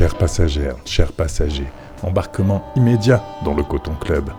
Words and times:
Chères 0.00 0.16
passagères, 0.16 0.76
chers 0.86 1.12
passagers, 1.12 1.68
embarquement 2.02 2.64
immédiat 2.74 3.22
dans 3.44 3.52
le 3.52 3.62
Coton 3.62 3.92
Club. 4.00 4.30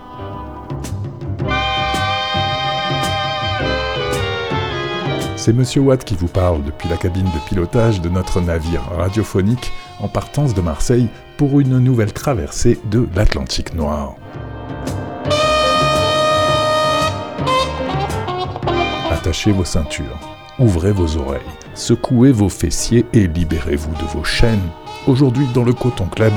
C'est 5.36 5.54
Monsieur 5.54 5.82
Watt 5.82 6.04
qui 6.04 6.16
vous 6.16 6.30
parle 6.30 6.64
depuis 6.64 6.90
la 6.90 6.98
cabine 6.98 7.26
de 7.26 7.48
pilotage 7.48 8.02
de 8.02 8.10
notre 8.10 8.42
navire 8.42 8.82
radiophonique 8.98 9.72
en 10.00 10.08
partance 10.08 10.56
de 10.56 10.62
Marseille 10.62 11.10
pour 11.38 11.60
une 11.60 11.78
nouvelle 11.78 12.12
traversée 12.12 12.80
de 12.90 13.08
l'Atlantique 13.16 13.76
Noir. 13.76 14.16
Attachez 19.12 19.52
vos 19.52 19.66
ceintures, 19.66 20.18
ouvrez 20.58 20.92
vos 20.92 21.18
oreilles, 21.18 21.40
secouez 21.76 22.32
vos 22.32 22.50
fessiers 22.50 23.06
et 23.14 23.28
libérez-vous 23.28 23.94
de 23.94 24.08
vos 24.12 24.24
chaînes. 24.24 24.72
Aujourd'hui 25.08 25.48
dans 25.52 25.64
le 25.64 25.74
Coton 25.74 26.06
Club, 26.06 26.32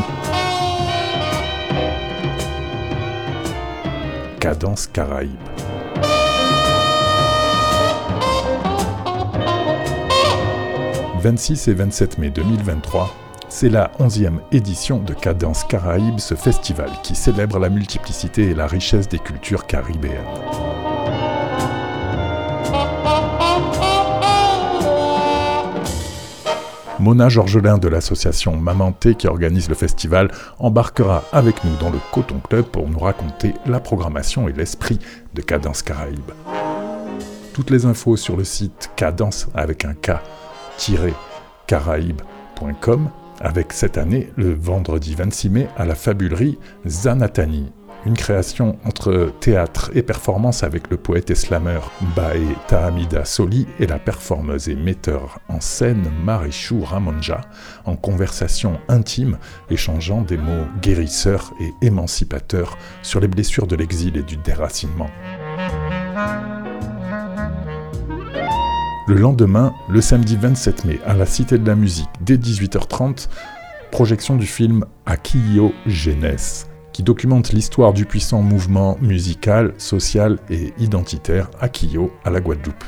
Cadence 4.41 4.87
Caraïbe. 4.87 5.31
26 11.21 11.69
et 11.69 11.75
27 11.75 12.19
mai 12.19 12.31
2023, 12.31 13.15
c'est 13.51 13.69
la 13.69 13.93
11e 14.01 14.39
édition 14.51 14.99
de 14.99 15.13
Cadence 15.13 15.65
Caraïbe, 15.65 16.19
ce 16.19 16.35
festival 16.35 16.91
qui 17.03 17.15
célèbre 17.15 17.59
la 17.59 17.69
multiplicité 17.69 18.51
et 18.51 18.55
la 18.55 18.67
richesse 18.67 19.09
des 19.09 19.19
cultures 19.19 19.67
caribéennes. 19.67 20.64
Mona 27.05 27.29
Georgelin 27.29 27.77
de 27.77 27.89
l'association 27.89 28.57
Mamanté 28.57 29.15
qui 29.15 29.27
organise 29.27 29.69
le 29.69 29.75
festival 29.75 30.31
embarquera 30.59 31.23
avec 31.33 31.63
nous 31.63 31.77
dans 31.77 31.91
le 31.91 31.99
Coton 32.15 32.41
Club 32.49 32.65
pour 32.65 32.89
nous 32.89 32.99
raconter 32.99 33.53
la 33.67 33.79
programmation 33.79 34.49
et 34.49 34.55
l'esprit 34.55 34.99
de 35.35 35.43
Cadence 35.43 35.83
Caraïbe. 35.83 36.31
Toutes 37.53 37.69
les 37.69 37.85
infos 37.85 38.17
sur 38.17 38.39
le 38.39 38.45
site 38.45 38.91
cadence 38.97 39.49
avec 39.55 39.85
un 39.85 39.93
K 39.93 40.13
caraïbes.com 41.67 43.11
avec 43.39 43.75
cette 43.75 43.99
année 43.99 44.33
le 44.37 44.55
vendredi 44.55 45.15
26 45.15 45.51
mai 45.51 45.69
à 45.77 45.85
la 45.85 45.95
fabulerie 45.95 46.59
Zanatani. 46.87 47.71
Une 48.07 48.17
création 48.17 48.79
entre 48.85 49.33
théâtre 49.41 49.91
et 49.95 50.03
performance 50.03 50.63
avec 50.63 50.91
le 50.91 50.99
poète 50.99 51.31
et 51.31 51.35
slameur 51.35 51.91
Bae 52.15 52.55
Tahamida 52.69 53.25
Soli 53.25 53.67
et 53.81 53.87
la 53.87 53.99
performeuse 53.99 54.69
et 54.69 54.75
metteur 54.75 55.39
en 55.49 55.61
scène 55.61 56.11
Marichou 56.23 56.83
Ramonja 56.83 57.41
en 57.87 57.97
conversation 57.97 58.79
intime, 58.89 59.39
échangeant 59.71 60.21
des 60.21 60.37
mots 60.37 60.67
guérisseurs 60.83 61.55
et 61.61 61.87
émancipateurs 61.87 62.77
sur 63.03 63.21
les 63.21 63.29
blessures 63.29 63.67
de 63.67 63.77
l'exil 63.77 64.19
et 64.19 64.23
du 64.23 64.37
déracinement. 64.37 65.09
Le 69.07 69.17
lendemain, 69.17 69.75
le 69.89 70.01
samedi 70.03 70.37
27 70.37 70.85
mai, 70.85 71.01
à 71.07 71.15
la 71.15 71.27
Cité 71.27 71.59
de 71.59 71.67
la 71.67 71.75
Musique, 71.75 72.09
dès 72.21 72.37
18h30, 72.37 73.29
projection 73.91 74.37
du 74.37 74.47
film 74.47 74.85
Akio 75.07 75.73
Jeunesse, 75.87 76.67
qui 76.95 77.03
documente 77.03 77.53
l'histoire 77.53 77.93
du 77.93 78.07
puissant 78.07 78.41
mouvement 78.41 78.97
musical, 79.03 79.75
social 79.79 80.39
et 80.49 80.73
identitaire 80.79 81.51
Akio 81.61 82.13
à 82.25 82.31
la 82.31 82.41
Guadeloupe. 82.41 82.85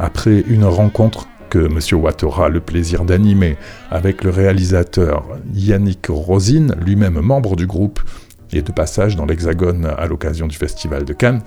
Après 0.00 0.40
une 0.40 0.64
rencontre 0.64 1.28
que 1.48 1.60
M. 1.60 2.02
Watt 2.02 2.24
aura 2.24 2.48
le 2.48 2.60
plaisir 2.60 3.04
d'animer 3.04 3.56
avec 3.88 4.24
le 4.24 4.30
réalisateur 4.30 5.24
Yannick 5.54 6.08
Rosine, 6.08 6.74
lui-même 6.84 7.20
membre 7.20 7.54
du 7.54 7.68
groupe 7.68 8.00
et 8.52 8.62
de 8.62 8.72
passage 8.72 9.14
dans 9.14 9.26
l'Hexagone 9.26 9.86
à 9.86 10.06
l'occasion 10.06 10.48
du 10.48 10.56
Festival 10.56 11.04
de 11.04 11.12
Cannes, 11.12 11.42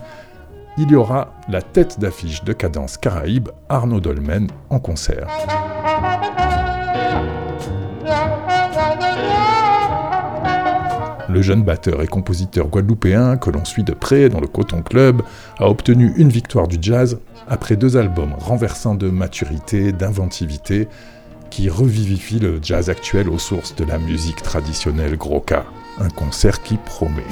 il 0.77 0.89
y 0.89 0.95
aura 0.95 1.33
la 1.49 1.61
tête 1.61 1.99
d'affiche 1.99 2.45
de 2.45 2.53
Cadence 2.53 2.95
Caraïbe, 2.97 3.49
Arnaud 3.67 3.99
Dolmen, 3.99 4.47
en 4.69 4.79
concert. 4.79 5.27
Le 11.39 11.43
jeune 11.43 11.63
batteur 11.63 12.01
et 12.01 12.07
compositeur 12.07 12.67
guadeloupéen, 12.67 13.37
que 13.37 13.49
l'on 13.49 13.63
suit 13.63 13.85
de 13.85 13.93
près 13.93 14.27
dans 14.27 14.41
le 14.41 14.47
Coton 14.47 14.81
Club, 14.81 15.21
a 15.57 15.69
obtenu 15.69 16.11
une 16.17 16.27
victoire 16.27 16.67
du 16.67 16.77
jazz 16.81 17.17
après 17.47 17.77
deux 17.77 17.95
albums 17.95 18.33
renversants 18.37 18.93
de 18.93 19.09
maturité, 19.09 19.93
d'inventivité, 19.93 20.89
qui 21.49 21.69
revivifient 21.69 22.39
le 22.39 22.59
jazz 22.61 22.89
actuel 22.89 23.29
aux 23.29 23.39
sources 23.39 23.73
de 23.77 23.85
la 23.85 23.99
musique 23.99 24.43
traditionnelle 24.43 25.15
Groka. 25.15 25.63
Un 26.01 26.09
concert 26.09 26.61
qui 26.61 26.75
promet. 26.75 27.23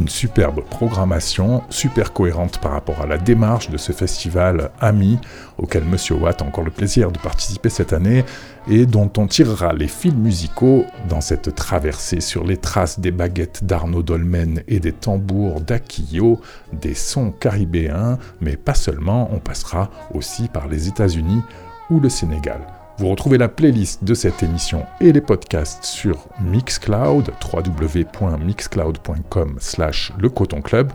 Une 0.00 0.08
superbe 0.08 0.62
programmation, 0.62 1.62
super 1.68 2.14
cohérente 2.14 2.58
par 2.58 2.72
rapport 2.72 3.02
à 3.02 3.06
la 3.06 3.18
démarche 3.18 3.68
de 3.68 3.76
ce 3.76 3.92
festival 3.92 4.70
AMI, 4.80 5.18
auquel 5.58 5.84
Monsieur 5.84 6.14
Watt 6.14 6.40
a 6.40 6.46
encore 6.46 6.64
le 6.64 6.70
plaisir 6.70 7.12
de 7.12 7.18
participer 7.18 7.68
cette 7.68 7.92
année, 7.92 8.24
et 8.66 8.86
dont 8.86 9.10
on 9.18 9.26
tirera 9.26 9.74
les 9.74 9.88
fils 9.88 10.14
musicaux 10.14 10.86
dans 11.08 11.20
cette 11.20 11.54
traversée 11.54 12.20
sur 12.20 12.44
les 12.44 12.56
traces 12.56 12.98
des 12.98 13.10
baguettes 13.10 13.62
d'Arnaud 13.64 14.02
Dolmen 14.02 14.62
et 14.68 14.80
des 14.80 14.92
tambours 14.92 15.60
d'Akio, 15.60 16.40
des 16.72 16.94
sons 16.94 17.30
caribéens, 17.30 18.18
mais 18.40 18.56
pas 18.56 18.74
seulement, 18.74 19.28
on 19.32 19.38
passera 19.38 19.90
aussi 20.14 20.48
par 20.48 20.66
les 20.66 20.88
États-Unis 20.88 21.42
ou 21.90 22.00
le 22.00 22.08
Sénégal. 22.08 22.79
Vous 23.00 23.08
retrouvez 23.08 23.38
la 23.38 23.48
playlist 23.48 24.04
de 24.04 24.12
cette 24.12 24.42
émission 24.42 24.84
et 25.00 25.10
les 25.10 25.22
podcasts 25.22 25.84
sur 25.84 26.26
Mixcloud, 26.38 27.30
www.mixcloud.com 27.50 29.56
slash 29.58 30.12
le 30.18 30.28
coton 30.28 30.60
club. 30.60 30.92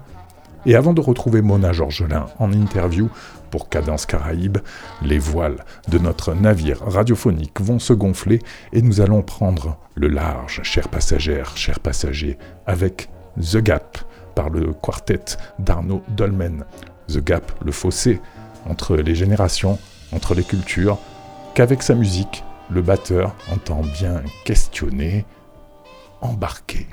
Et 0.67 0.75
avant 0.75 0.93
de 0.93 1.01
retrouver 1.01 1.41
Mona 1.41 1.73
Georgelin 1.73 2.27
en 2.38 2.53
interview 2.53 3.09
pour 3.49 3.69
Cadence 3.69 4.05
Caraïbe, 4.05 4.59
les 5.01 5.17
voiles 5.17 5.66
de 5.88 5.97
notre 5.97 6.35
navire 6.35 6.83
radiophonique 6.85 7.59
vont 7.59 7.79
se 7.79 7.93
gonfler 7.93 8.37
et 8.72 8.83
nous 8.83 9.01
allons 9.01 9.23
prendre 9.23 9.79
le 9.95 10.07
large, 10.07 10.61
chers 10.61 10.89
passagères, 10.89 11.57
chers 11.57 11.79
passagers, 11.79 12.37
avec 12.67 13.09
The 13.41 13.57
Gap 13.57 13.97
par 14.35 14.51
le 14.51 14.73
quartet 14.73 15.37
d'Arnaud 15.57 16.03
Dolmen. 16.09 16.66
The 17.07 17.23
Gap, 17.23 17.51
le 17.66 17.72
fossé 17.72 18.22
entre 18.69 18.95
les 18.95 19.16
générations, 19.16 19.79
entre 20.11 20.35
les 20.35 20.43
cultures, 20.43 20.99
qu'avec 21.55 21.81
sa 21.83 21.95
musique, 21.95 22.43
le 22.69 22.81
batteur 22.81 23.33
entend 23.51 23.81
bien 23.81 24.21
questionner, 24.43 25.25
embarquer. 26.19 26.88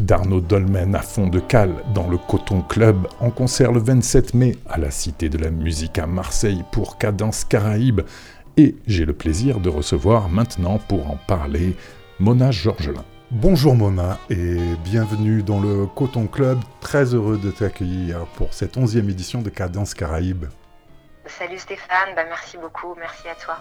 D'Arnaud 0.00 0.40
Dolmen 0.40 0.94
à 0.94 1.02
fond 1.02 1.26
de 1.26 1.38
cale 1.38 1.74
dans 1.94 2.08
le 2.08 2.16
Coton 2.16 2.62
Club 2.62 3.06
en 3.20 3.30
concert 3.30 3.72
le 3.72 3.80
27 3.80 4.34
mai 4.34 4.56
à 4.68 4.78
la 4.78 4.90
Cité 4.90 5.28
de 5.28 5.36
la 5.36 5.50
Musique 5.50 5.98
à 5.98 6.06
Marseille 6.06 6.64
pour 6.72 6.96
Cadence 6.96 7.44
Caraïbe. 7.44 8.00
Et 8.56 8.76
j'ai 8.86 9.04
le 9.04 9.12
plaisir 9.12 9.60
de 9.60 9.68
recevoir 9.68 10.28
maintenant 10.28 10.78
pour 10.78 11.10
en 11.10 11.16
parler 11.16 11.76
Mona 12.20 12.50
Georgelin. 12.50 13.04
Bonjour 13.30 13.74
Mona 13.74 14.18
et 14.30 14.56
bienvenue 14.84 15.42
dans 15.42 15.60
le 15.60 15.86
Coton 15.86 16.26
Club. 16.26 16.58
Très 16.80 17.14
heureux 17.14 17.38
de 17.38 17.50
t'accueillir 17.50 18.26
pour 18.36 18.54
cette 18.54 18.76
onzième 18.76 19.10
édition 19.10 19.42
de 19.42 19.50
Cadence 19.50 19.94
Caraïbe. 19.94 20.46
Salut 21.26 21.58
Stéphane, 21.58 22.14
bah, 22.16 22.24
merci 22.28 22.56
beaucoup, 22.56 22.94
merci 22.98 23.28
à 23.28 23.34
toi. 23.34 23.58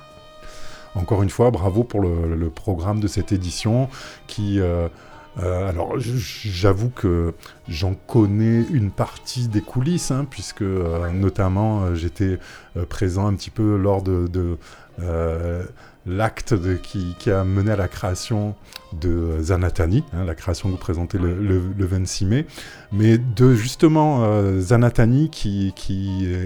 Encore 0.96 1.24
une 1.24 1.30
fois, 1.30 1.52
bravo 1.52 1.84
pour 1.84 2.02
le, 2.02 2.50
programme 2.50 3.00
de 3.00 3.08
cette 3.08 3.32
édition 3.32 3.90
qui... 4.28 4.60
Euh, 4.60 4.88
euh, 5.40 5.70
alors, 5.70 5.94
j'avoue 5.98 6.90
que 6.90 7.34
j'en 7.68 7.94
connais 7.94 8.64
une 8.72 8.92
partie 8.92 9.48
des 9.48 9.62
coulisses, 9.62 10.12
hein, 10.12 10.26
puisque 10.30 10.62
euh, 10.62 11.10
notamment 11.12 11.96
j'étais 11.96 12.38
présent 12.90 13.28
un 13.28 13.34
petit 13.36 13.50
peu 13.50 13.78
lors 13.78 14.02
de 14.02 14.58
l'acte 16.06 16.56
qui, 16.82 17.30
a 17.30 17.44
mené 17.44 17.72
à 17.72 17.76
la 17.76 17.88
création 17.88 18.56
de 19.00 19.42
Zanatani, 19.42 20.04
hein, 20.14 20.26
la 20.26 20.36
création 20.36 20.70
que 20.70 20.74
vous 20.74 20.80
présentez 20.80 21.18
le, 21.18 21.62
26 21.78 22.26
mai, 22.26 22.46
mais 22.92 23.18
de 23.18 23.54
justement 23.54 24.24
euh, 24.24 24.60
Zanatani 24.60 25.30
qui, 25.30 25.74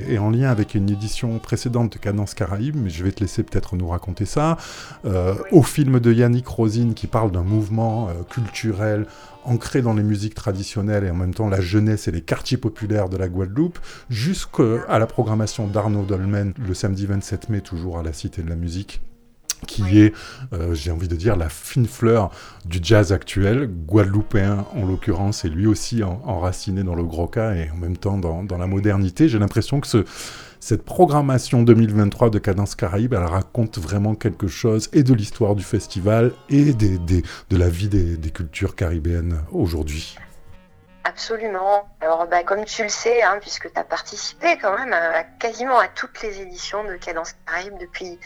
est 0.10 0.18
en 0.18 0.30
lien 0.30 0.50
avec 0.50 0.76
une 0.76 0.90
édition 0.90 1.38
précédente 1.40 1.94
de 1.94 1.98
Cadence 1.98 2.34
Caraïbe, 2.34 2.76
mais 2.78 2.90
je 2.90 3.04
vais 3.04 3.12
te 3.12 3.22
laisser 3.22 3.44
peut-être 3.44 3.76
nous 3.76 3.88
raconter 3.88 4.26
ça, 4.26 4.58
euh, 5.06 5.36
au 5.52 5.62
film 5.62 6.00
de 6.00 6.14
Yannick 6.14 6.48
Rosine 6.48 6.94
qui 6.94 7.08
parle 7.08 7.32
d'un 7.32 7.44
mouvement 7.44 8.10
euh, 8.10 8.24
culturel 8.30 9.06
ancré 9.44 9.82
dans 9.82 9.94
les 9.94 10.04
musiques 10.04 10.34
traditionnelles 10.34 11.04
et 11.04 11.12
en 11.12 11.16
même 11.16 11.34
temps 11.34 11.50
la 11.50 11.62
jeunesse 11.62 12.08
et 12.08 12.12
les 12.12 12.22
quartiers 12.22 12.58
populaires 12.58 13.10
de 13.10 13.18
la 13.18 13.28
Guadeloupe, 13.28 13.80
jusqu'à 14.10 14.98
la 14.98 15.06
programmation 15.06 15.68
d'Arnaud 15.68 16.04
Dolmen 16.04 16.54
le 16.58 16.74
samedi 16.74 17.06
27 17.06 17.50
mai, 17.50 17.62
toujours 17.62 18.00
à 18.00 18.04
la 18.04 18.14
Cité 18.14 18.42
de 18.42 18.50
la 18.50 18.56
Musique 18.56 19.02
qui 19.68 20.00
est, 20.00 20.14
euh, 20.54 20.74
j'ai 20.74 20.92
envie 20.92 21.08
de 21.08 21.16
dire, 21.16 21.36
la 21.36 21.50
fine 21.50 21.88
fleur 21.88 22.32
du 22.66 22.80
jazz 22.82 23.12
actuel, 23.12 23.68
guadeloupéen 23.68 24.66
en 24.76 24.86
l'occurrence, 24.86 25.46
et 25.46 25.50
lui 25.50 25.68
aussi 25.68 26.04
enraciné 26.04 26.84
dans 26.84 26.96
le 26.96 27.04
gros 27.04 27.28
cas 27.28 27.54
et 27.54 27.70
en 27.72 27.76
même 27.78 27.98
temps 27.98 28.18
dans, 28.18 28.58
la 28.58 28.68
modernité. 28.68 29.28
J'ai 29.28 29.40
l'impression 29.40 29.80
que 29.82 29.88
ce, 29.88 30.06
cette 30.60 30.84
programmation 30.84 31.64
2023 31.64 32.30
de 32.30 32.40
Cadence 32.40 32.76
Caraïbe, 32.76 33.14
elle 33.14 33.26
raconte 33.26 33.78
vraiment 33.78 34.16
quelque 34.16 34.48
chose, 34.48 34.90
et 34.94 35.04
de 35.04 35.14
l'histoire 35.14 35.56
du 35.56 35.64
festival, 35.64 36.32
et 36.50 36.74
des, 36.74 36.98
de 36.98 37.58
la 37.58 37.70
vie 37.70 37.90
des, 37.90 38.18
des 38.18 38.30
cultures 38.32 38.76
caribéennes 38.76 39.42
aujourd'hui. 39.52 40.16
Absolument. 41.06 41.88
Alors, 42.02 42.26
bah, 42.28 42.44
comme 42.44 42.66
tu 42.66 42.82
le 42.82 42.90
sais, 42.90 43.22
hein, 43.22 43.38
puisque 43.40 43.72
tu 43.72 43.80
as 43.80 43.84
participé 43.84 44.58
quand 44.58 44.76
même 44.76 44.92
à, 44.92 45.24
quasiment 45.24 45.78
à 45.78 45.88
toutes 45.88 46.20
les 46.24 46.42
éditions 46.42 46.84
de 46.84 46.96
Cadence 46.96 47.36
Caraïbe 47.46 47.78
depuis, 47.80 48.20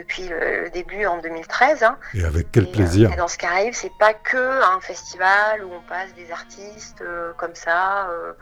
depuis 0.00 0.28
le, 0.28 0.70
début 0.70 1.06
en 1.06 1.18
2013. 1.18 1.82
Hein. 1.82 1.98
Et 2.14 2.24
avec 2.24 2.50
quel 2.52 2.64
euh, 2.64 2.72
plaisir. 2.72 3.10
Cadence 3.10 3.36
Caraïbe, 3.36 3.74
c'est 3.74 3.92
pas 3.98 4.14
que 4.14 4.62
un 4.62 4.80
festival 4.80 5.64
où 5.64 5.72
on 5.72 5.82
passe 5.82 6.14
des 6.14 6.30
artistes 6.30 7.02
euh, 7.02 7.32
comme 7.36 7.54
ça. 7.54 8.08
Euh, 8.10 8.32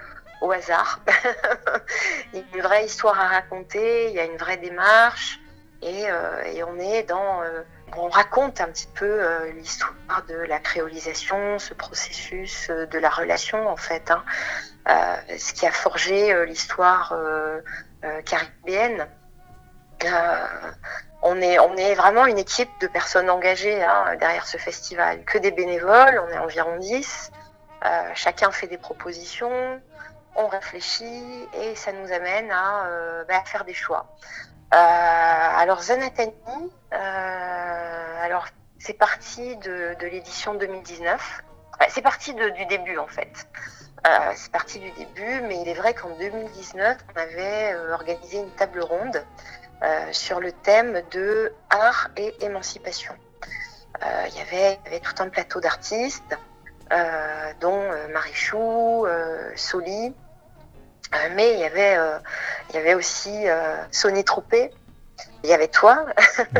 au 0.40 0.52
hasard. 0.52 1.00
il 2.32 2.38
y 2.38 2.42
a 2.42 2.44
une 2.54 2.62
vraie 2.62 2.84
histoire 2.84 3.18
à 3.18 3.26
raconter, 3.26 4.08
il 4.10 4.14
y 4.14 4.20
a 4.20 4.24
une 4.24 4.36
vraie 4.36 4.56
démarche 4.56 5.40
et, 5.82 6.04
et 6.54 6.62
on 6.62 6.78
est 6.78 7.02
dans 7.02 7.42
on 7.96 8.08
raconte 8.08 8.60
un 8.60 8.68
petit 8.68 8.88
peu 8.94 9.06
euh, 9.06 9.52
l'histoire 9.52 10.24
de 10.28 10.34
la 10.34 10.58
créolisation, 10.58 11.58
ce 11.58 11.74
processus 11.74 12.68
euh, 12.70 12.86
de 12.86 12.98
la 12.98 13.08
relation 13.08 13.68
en 13.68 13.76
fait, 13.76 14.10
hein. 14.10 14.22
euh, 14.88 15.16
ce 15.38 15.52
qui 15.52 15.66
a 15.66 15.72
forgé 15.72 16.46
l'histoire 16.46 17.14
caribéenne. 18.24 19.06
On 21.28 21.76
est, 21.76 21.94
vraiment 21.94 22.26
une 22.26 22.38
équipe 22.38 22.70
de 22.80 22.86
personnes 22.86 23.30
engagées 23.30 23.82
hein, 23.82 24.16
derrière 24.18 24.46
ce 24.46 24.56
festival, 24.56 25.24
que 25.24 25.38
des 25.38 25.50
bénévoles, 25.50 26.22
on 26.26 26.32
est 26.32 26.38
environ 26.38 26.76
10. 26.78 27.30
chacun 28.14 28.50
fait 28.50 28.66
des 28.66 28.78
propositions, 28.78 29.80
on 30.36 30.46
réfléchit 30.46 31.48
et 31.54 31.74
ça 31.74 31.92
nous 31.92 32.12
amène 32.12 32.50
à, 32.50 32.88
bah, 33.28 33.40
à 33.42 33.44
faire 33.44 33.64
des 33.64 33.74
choix. 33.74 34.06
Euh, 34.74 34.76
alors 34.76 35.80
Zanatani, 35.82 36.32
euh, 36.92 38.38
c'est 38.78 38.98
parti 38.98 39.56
de, 39.56 39.96
l'édition 40.02 40.54
2019. 40.54 41.42
c'est 41.88 42.02
parti 42.02 42.34
du 42.34 42.66
début 42.66 42.98
en 42.98 43.06
fait. 43.06 43.48
Euh, 44.06 44.32
c'est 44.36 44.52
parti 44.52 44.78
du 44.78 44.90
début, 44.92 45.40
mais 45.42 45.60
il 45.62 45.68
est 45.68 45.74
vrai 45.74 45.94
qu'en 45.94 46.10
2019, 46.10 46.98
on 47.14 47.18
avait 47.18 47.74
organisé 47.92 48.38
une 48.38 48.50
table 48.52 48.80
ronde 48.82 49.24
sur 50.12 50.40
le 50.40 50.52
thème 50.52 51.02
de 51.12 51.52
art 51.70 52.08
et 52.16 52.34
émancipation. 52.44 53.14
Il 54.00 54.36
y, 54.36 54.40
avait, 54.40 55.00
tout 55.00 55.22
un 55.22 55.28
plateau 55.28 55.60
d'artistes, 55.60 56.36
dont 57.60 57.90
Marichou, 58.12 59.06
Soli, 59.56 60.14
euh, 61.14 61.28
mais 61.34 61.54
il 61.54 61.60
y 61.60 61.64
avait, 61.64 61.96
euh, 61.96 62.18
il 62.68 62.76
y 62.76 62.78
avait 62.78 62.94
aussi 62.94 63.48
euh, 63.48 63.76
Sony 63.90 64.24
Troupé, 64.24 64.70
il 65.44 65.50
y 65.50 65.52
avait 65.52 65.68
toi. 65.68 66.06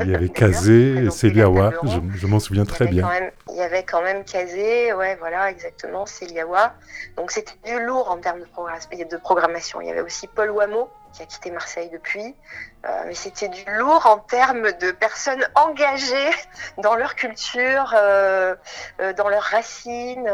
Il 0.03 0.11
y 0.11 0.15
avait 0.15 0.29
Kazé 0.41 1.05
et 1.05 1.11
Céliawa, 1.11 1.73
je, 1.83 1.99
je 2.17 2.27
m'en 2.27 2.41
souviens 2.41 2.65
très 2.65 2.87
bien. 2.87 3.09
il 3.51 3.57
y 3.57 3.63
avait 3.63 3.83
quand 3.83 4.03
même 4.03 4.25
Kazé, 4.25 4.93
ouais, 4.93 5.17
voilà, 5.17 5.51
exactement, 5.51 6.07
Céliawa. 6.07 6.75
Donc 7.17 7.31
c'était 7.31 7.57
du 7.65 7.85
lourd 7.85 8.11
en 8.11 8.19
termes 8.19 8.41
de, 8.41 9.05
de 9.05 9.17
programmation. 9.17 9.81
Il 9.81 9.89
y 9.89 9.91
avait 9.91 10.01
aussi 10.01 10.27
Paul 10.27 10.51
Wameau, 10.51 10.89
qui 11.13 11.23
a 11.23 11.27
quitté 11.27 11.51
Marseille 11.51 11.91
depuis. 11.93 12.35
Euh, 12.87 13.03
mais 13.07 13.15
c'était 13.15 13.49
du 13.49 13.65
lourd 13.77 14.07
en 14.07 14.19
termes 14.19 14.71
de 14.73 14.93
personnes 14.93 15.45
engagées 15.57 16.31
dans 16.79 16.95
leur 16.95 17.17
culture, 17.17 17.93
euh, 17.97 18.55
euh, 19.01 19.13
dans 19.15 19.29
leurs 19.29 19.43
racines 19.43 20.31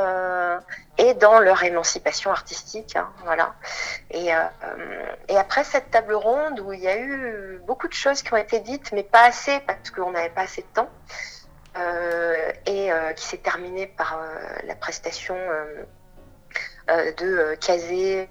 et 0.98 1.14
dans 1.14 1.38
leur 1.40 1.62
émancipation 1.62 2.30
artistique. 2.30 2.96
Hein, 2.96 3.10
voilà. 3.24 3.54
Et, 4.10 4.28
et 5.28 5.36
après 5.36 5.64
cette 5.64 5.90
table 5.90 6.14
ronde 6.14 6.60
où 6.60 6.72
il 6.72 6.80
y 6.80 6.88
a 6.88 6.98
eu 6.98 7.60
beaucoup 7.66 7.88
de 7.88 7.94
choses 7.94 8.22
qui 8.22 8.33
ont 8.34 8.38
été 8.38 8.60
dites, 8.60 8.92
mais 8.92 9.02
pas 9.02 9.24
assez 9.24 9.60
parce 9.60 9.90
qu'on 9.90 10.10
n'avait 10.10 10.30
pas 10.30 10.42
assez 10.42 10.62
de 10.62 10.66
temps. 10.74 10.90
et 12.66 12.90
qui 13.16 13.24
s'est 13.24 13.38
terminée 13.38 13.86
par 13.86 14.20
la 14.64 14.74
prestation 14.74 15.36
de 16.88 17.54
Kazé, 17.56 18.28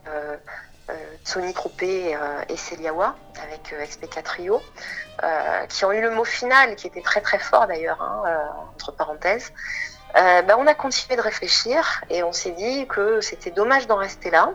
euh, 0.89 0.95
Sony 1.23 1.53
euh, 1.83 2.41
et 2.49 2.57
Céliawa 2.57 3.15
avec 3.41 3.71
euh, 3.71 3.85
XP4 3.85 4.21
Trio, 4.23 4.61
qui 5.69 5.85
ont 5.85 5.93
eu 5.93 6.01
le 6.01 6.11
mot 6.11 6.25
final 6.25 6.75
qui 6.75 6.87
était 6.87 7.01
très 7.01 7.21
très 7.21 7.39
fort 7.39 7.67
d'ailleurs, 7.67 8.01
hein, 8.01 8.23
entre 8.75 8.91
parenthèses. 8.91 9.53
Ben, 10.13 10.55
on 10.59 10.67
a 10.67 10.75
continué 10.75 11.15
de 11.15 11.21
réfléchir 11.21 12.03
et 12.09 12.23
on 12.23 12.33
s'est 12.33 12.51
dit 12.51 12.85
que 12.87 13.21
c'était 13.21 13.51
dommage 13.51 13.87
d'en 13.87 13.95
rester 13.95 14.29
là. 14.29 14.51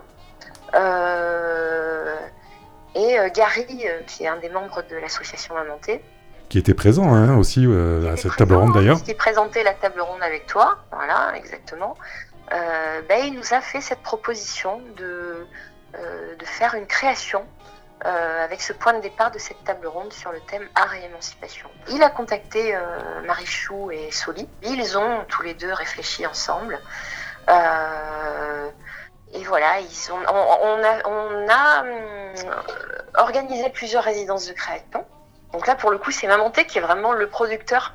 Et 2.95 3.17
Gary, 3.33 3.85
qui 4.07 4.23
est 4.23 4.27
un 4.27 4.37
des 4.37 4.49
membres 4.49 4.83
de 4.89 4.95
l'association 4.95 5.53
Mamanté, 5.53 6.01
qui 6.49 6.57
était 6.57 6.73
présent 6.73 7.13
hein, 7.13 7.37
aussi 7.37 7.67
à 7.67 8.17
cette 8.17 8.35
table 8.35 8.55
ronde 8.55 8.73
d'ailleurs. 8.73 9.03
Qui 9.03 9.13
présentait 9.13 9.63
la 9.63 9.73
table 9.73 10.01
ronde 10.01 10.23
avec 10.23 10.47
toi, 10.47 10.79
voilà, 10.91 11.33
exactement. 11.35 11.95
ben, 12.49 13.23
il 13.23 13.33
nous 13.35 13.53
a 13.53 13.61
fait 13.61 13.81
cette 13.81 14.01
proposition 14.01 14.81
de, 14.97 15.45
euh, 15.95 16.35
de 16.35 16.45
faire 16.45 16.75
une 16.75 16.85
création 16.85 17.43
euh, 18.05 18.43
avec 18.45 18.61
ce 18.61 18.73
point 18.73 18.93
de 18.93 19.01
départ 19.01 19.31
de 19.31 19.39
cette 19.39 19.63
table 19.63 19.87
ronde 19.87 20.13
sur 20.13 20.31
le 20.31 20.39
thème 20.41 20.67
art 20.75 20.93
et 20.93 21.03
émancipation. 21.03 21.67
Il 21.89 22.03
a 22.03 22.11
contacté 22.11 22.75
euh, 22.75 22.79
Marichou 23.25 23.89
et 23.89 24.11
Soli. 24.11 24.47
Ils 24.61 24.97
ont 24.99 25.25
tous 25.27 25.41
les 25.41 25.55
deux 25.55 25.73
réfléchi 25.73 26.27
ensemble. 26.27 26.79
Et 29.33 29.43
voilà, 29.43 29.77
on, 30.27 30.83
a, 30.83 31.81
hum, 31.81 32.33
organisé 33.15 33.69
plusieurs 33.69 34.03
résidences 34.03 34.47
de 34.47 34.53
création. 34.53 35.05
Donc 35.53 35.67
là, 35.67 35.75
pour 35.75 35.91
le 35.91 35.97
coup, 35.97 36.11
c'est 36.11 36.27
Mamonté 36.27 36.65
qui 36.65 36.77
est 36.77 36.81
vraiment 36.81 37.11
le 37.11 37.27
producteur 37.27 37.93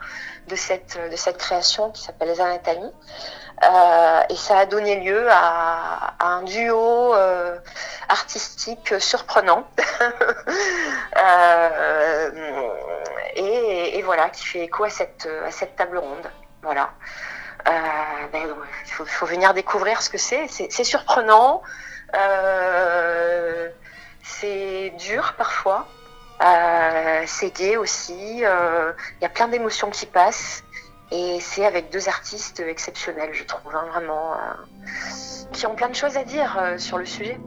de 0.48 0.56
cette, 0.56 0.98
création 1.38 1.90
qui 1.90 2.02
s'appelle 2.02 2.34
Zanatami. 2.34 2.90
Euh, 3.62 4.20
et 4.28 4.36
ça 4.36 4.58
a 4.58 4.66
donné 4.66 4.96
lieu 5.00 5.26
à, 5.30 6.14
un 6.20 6.42
duo 6.42 7.14
euh, 7.14 7.56
artistique 8.08 8.94
surprenant. 8.98 9.66
Euh, 11.16 12.30
et, 13.36 14.02
voilà, 14.02 14.30
qui 14.30 14.44
fait 14.44 14.64
écho 14.64 14.82
à 14.82 14.90
cette, 14.90 15.28
à 15.46 15.52
cette 15.52 15.76
table 15.76 15.98
ronde. 15.98 16.28
Voilà. 16.62 16.90
Ben, 17.64 18.48
il 18.84 19.06
faut, 19.06 19.26
venir 19.26 19.54
découvrir 19.54 20.02
ce 20.02 20.10
que 20.10 20.18
c'est. 20.18 20.46
C'est 20.48 20.84
surprenant. 20.84 21.62
c'est 24.22 24.92
dur 24.98 25.34
parfois. 25.36 25.86
c'est 27.26 27.56
gai 27.56 27.76
aussi. 27.76 28.38
Il 28.38 28.40
y 29.22 29.24
a 29.24 29.28
plein 29.32 29.48
d'émotions 29.48 29.90
qui 29.90 30.06
passent. 30.06 30.62
Et 31.10 31.38
c'est 31.40 31.64
avec 31.64 31.90
deux 31.90 32.08
artistes 32.08 32.60
exceptionnels, 32.60 33.34
je 33.34 33.44
trouve, 33.44 33.74
hein, 33.76 33.84
vraiment, 33.92 34.34
qui 35.52 35.66
ont 35.66 35.74
plein 35.74 35.88
de 35.88 35.94
choses 35.94 36.16
à 36.16 36.24
dire 36.24 36.74
sur 36.78 36.98
le 36.98 37.04
sujet. 37.04 37.38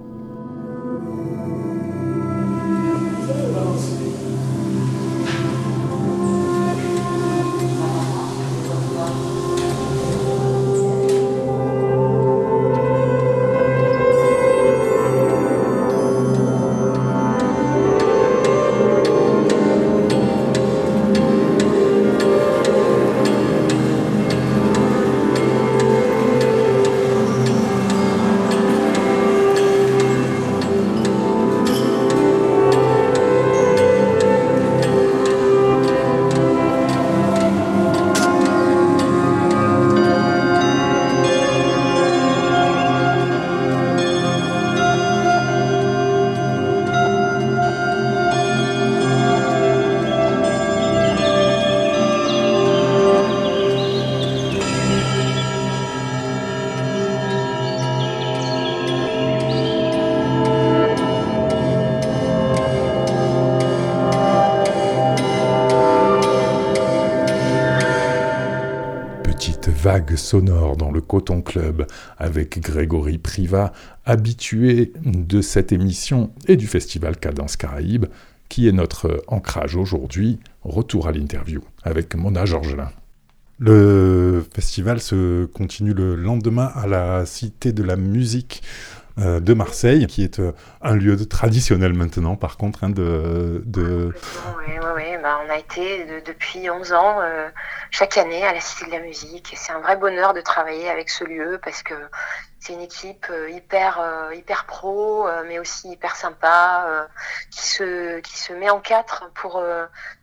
Sonore 70.15 70.77
dans 70.77 70.91
le 70.91 71.01
Coton 71.01 71.41
Club 71.41 71.85
avec 72.17 72.59
Grégory 72.61 73.17
Priva, 73.17 73.73
habitué 74.05 74.93
de 75.03 75.41
cette 75.41 75.71
émission 75.71 76.31
et 76.47 76.55
du 76.55 76.67
festival 76.67 77.17
Cadence 77.17 77.57
Caraïbe, 77.57 78.05
qui 78.49 78.67
est 78.67 78.71
notre 78.71 79.23
ancrage 79.27 79.75
aujourd'hui. 79.75 80.39
Retour 80.63 81.07
à 81.07 81.11
l'interview 81.11 81.61
avec 81.83 82.15
Mona 82.15 82.45
Georgelin. 82.45 82.89
Le 83.59 84.45
festival 84.53 84.99
se 84.99 85.45
continue 85.45 85.93
le 85.93 86.15
lendemain 86.15 86.71
à 86.75 86.85
la 86.85 87.25
Cité 87.25 87.71
de 87.71 87.81
la 87.81 87.95
Musique 87.95 88.61
euh, 89.19 89.39
de 89.39 89.53
Marseille, 89.53 90.05
qui 90.05 90.23
est 90.23 90.39
euh, 90.39 90.51
un 90.81 90.95
lieu 90.95 91.17
traditionnel 91.25 91.93
maintenant, 91.93 92.35
par 92.35 92.57
contre. 92.57 92.83
Hein, 92.83 92.89
de, 92.91 93.63
de... 93.65 94.13
Oui, 94.57 94.65
oui, 94.67 94.87
oui. 94.95 95.03
Bah, 95.23 95.39
on 95.45 95.49
a 95.49 95.57
été 95.57 96.05
depuis 96.25 96.69
11 96.69 96.93
ans, 96.93 97.21
euh, 97.21 97.49
chaque 97.89 98.17
année, 98.17 98.45
à 98.45 98.53
la 98.53 98.61
Cité 98.61 98.85
de 98.85 98.91
la 98.91 98.99
Musique. 98.99 99.53
C'est 99.57 99.71
un 99.71 99.79
vrai 99.79 99.97
bonheur 99.97 100.33
de 100.33 100.41
travailler 100.41 100.87
avec 100.89 101.09
ce 101.09 101.23
lieu 101.23 101.59
parce 101.63 101.81
que 101.81 101.95
c'est 102.67 102.73
une 102.73 102.81
équipe 102.81 103.27
euh, 103.29 103.49
hyper 103.49 103.99
euh, 104.01 104.35
hyper 104.35 104.65
pro, 104.65 105.25
euh, 105.25 105.43
mais 105.47 105.57
aussi 105.57 105.89
hyper 105.89 106.15
sympa, 106.15 107.07
qui 107.49 107.65
se 107.65 108.19
qui 108.19 108.37
se 108.37 108.51
met 108.51 108.69
en 108.69 108.79
quatre 108.79 109.31
pour 109.35 109.63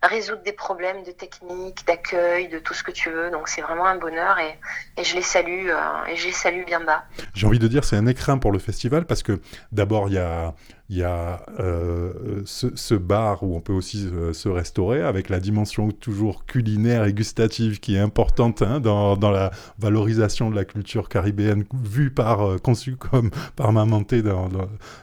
résoudre 0.02 0.42
des 0.42 0.52
problèmes 0.52 1.02
de 1.04 1.10
technique, 1.10 1.86
d'accueil, 1.86 2.48
de 2.48 2.58
tout 2.58 2.74
ce 2.74 2.82
que 2.82 2.90
tu 2.90 3.10
veux. 3.10 3.30
Donc 3.30 3.48
c'est 3.48 3.62
vraiment 3.62 3.86
un 3.86 3.96
bonheur 3.96 4.38
et, 4.38 4.58
et 4.98 5.04
je 5.04 5.14
les 5.14 5.22
salue 5.22 5.70
et 6.08 6.16
je 6.16 6.26
les 6.26 6.32
salue 6.32 6.64
bien 6.64 6.80
bas. 6.80 7.04
J'ai 7.34 7.46
envie 7.46 7.58
de 7.58 7.68
dire 7.68 7.84
c'est 7.84 7.96
un 7.96 8.06
écrin 8.06 8.38
pour 8.38 8.52
le 8.52 8.58
festival 8.58 9.06
parce 9.06 9.22
que 9.22 9.40
d'abord 9.72 10.08
il 10.08 10.14
y 10.14 10.18
a 10.18 10.54
il 10.90 10.98
y 10.98 11.02
a 11.02 11.46
euh, 11.60 12.42
ce, 12.44 12.94
bar 12.94 13.42
où 13.42 13.56
on 13.56 13.60
peut 13.60 13.72
aussi 13.72 14.06
euh, 14.06 14.34
se 14.34 14.50
restaurer 14.50 15.00
avec 15.00 15.30
la 15.30 15.40
dimension 15.40 15.90
toujours 15.90 16.44
culinaire 16.44 17.04
et 17.04 17.14
gustative 17.14 17.80
qui 17.80 17.96
est 17.96 18.00
importante 18.00 18.60
hein, 18.60 18.80
dans, 18.80 19.16
dans, 19.16 19.30
la 19.30 19.50
valorisation 19.78 20.50
de 20.50 20.54
la 20.54 20.66
culture 20.66 21.08
caribéenne 21.08 21.64
vue 21.82 22.10
par, 22.10 22.42
euh, 22.42 22.58
conçue 22.58 22.96
comme 22.96 23.30
par 23.56 23.72
Mamanté 23.72 24.20
dans, 24.20 24.48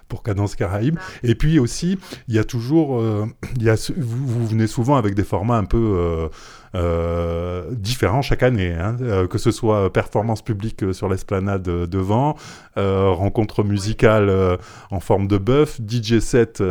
pour 0.07 0.21
Cadence 0.21 0.55
Caraïbe. 0.55 0.99
Et 1.23 1.33
puis 1.33 1.57
aussi, 1.57 1.97
il 2.27 2.35
y 2.35 2.39
a 2.39 2.43
toujours, 2.43 3.01
il 3.55 3.63
y 3.63 3.69
a, 3.69 3.75
vous, 3.97 4.27
vous, 4.27 4.47
venez 4.47 4.67
souvent 4.67 4.97
avec 4.97 5.15
des 5.15 5.23
formats 5.23 5.57
un 5.57 5.65
peu 5.65 6.29
euh, 6.73 7.63
différents 7.71 8.21
chaque 8.21 8.43
année, 8.43 8.73
hein, 8.73 8.95
euh, 9.01 9.27
que 9.27 9.37
ce 9.37 9.51
soit 9.51 9.91
performance 9.91 10.41
publique 10.41 10.93
sur 10.93 11.09
l'esplanade 11.09 11.63
devant, 11.63 12.35
rencontre 12.77 13.63
musicale 13.63 14.57
en 14.89 14.99
forme 15.01 15.27
de 15.27 15.37
bœuf, 15.37 15.70
DJ 15.77 16.19
set 16.19 16.63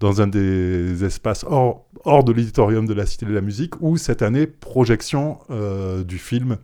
dans 0.00 0.20
un 0.20 0.26
des 0.26 1.04
espaces 1.04 1.44
hors, 1.44 1.84
hors 2.04 2.24
de 2.24 2.32
l'auditorium 2.32 2.86
de 2.86 2.94
la 2.94 3.06
Cité 3.06 3.26
de 3.26 3.32
la 3.32 3.40
Musique, 3.40 3.80
ou 3.80 3.96
cette 3.96 4.22
année, 4.22 4.46
projection 4.46 5.38
du 6.04 6.18
film 6.18 6.58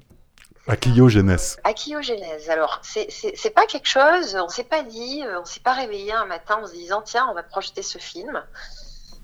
Aquilio-Genèse. 0.69 1.58
Aquilio-Genèse. 1.65 2.50
Alors, 2.50 2.80
c'est 2.82 3.54
pas 3.54 3.67
quelque 3.67 3.89
chose, 3.89 4.37
on 4.37 4.49
s'est 4.49 4.65
pas 4.65 4.82
dit, 4.82 5.23
on 5.41 5.45
s'est 5.45 5.61
pas 5.61 5.75
réveillé 5.75 6.13
un 6.13 6.26
matin 6.26 6.58
en 6.63 6.67
se 6.67 6.73
disant, 6.73 7.02
tiens, 7.02 7.28
on 7.30 7.34
va 7.34 7.43
projeter 7.43 7.82
ce 7.82 7.99
film. 7.99 8.43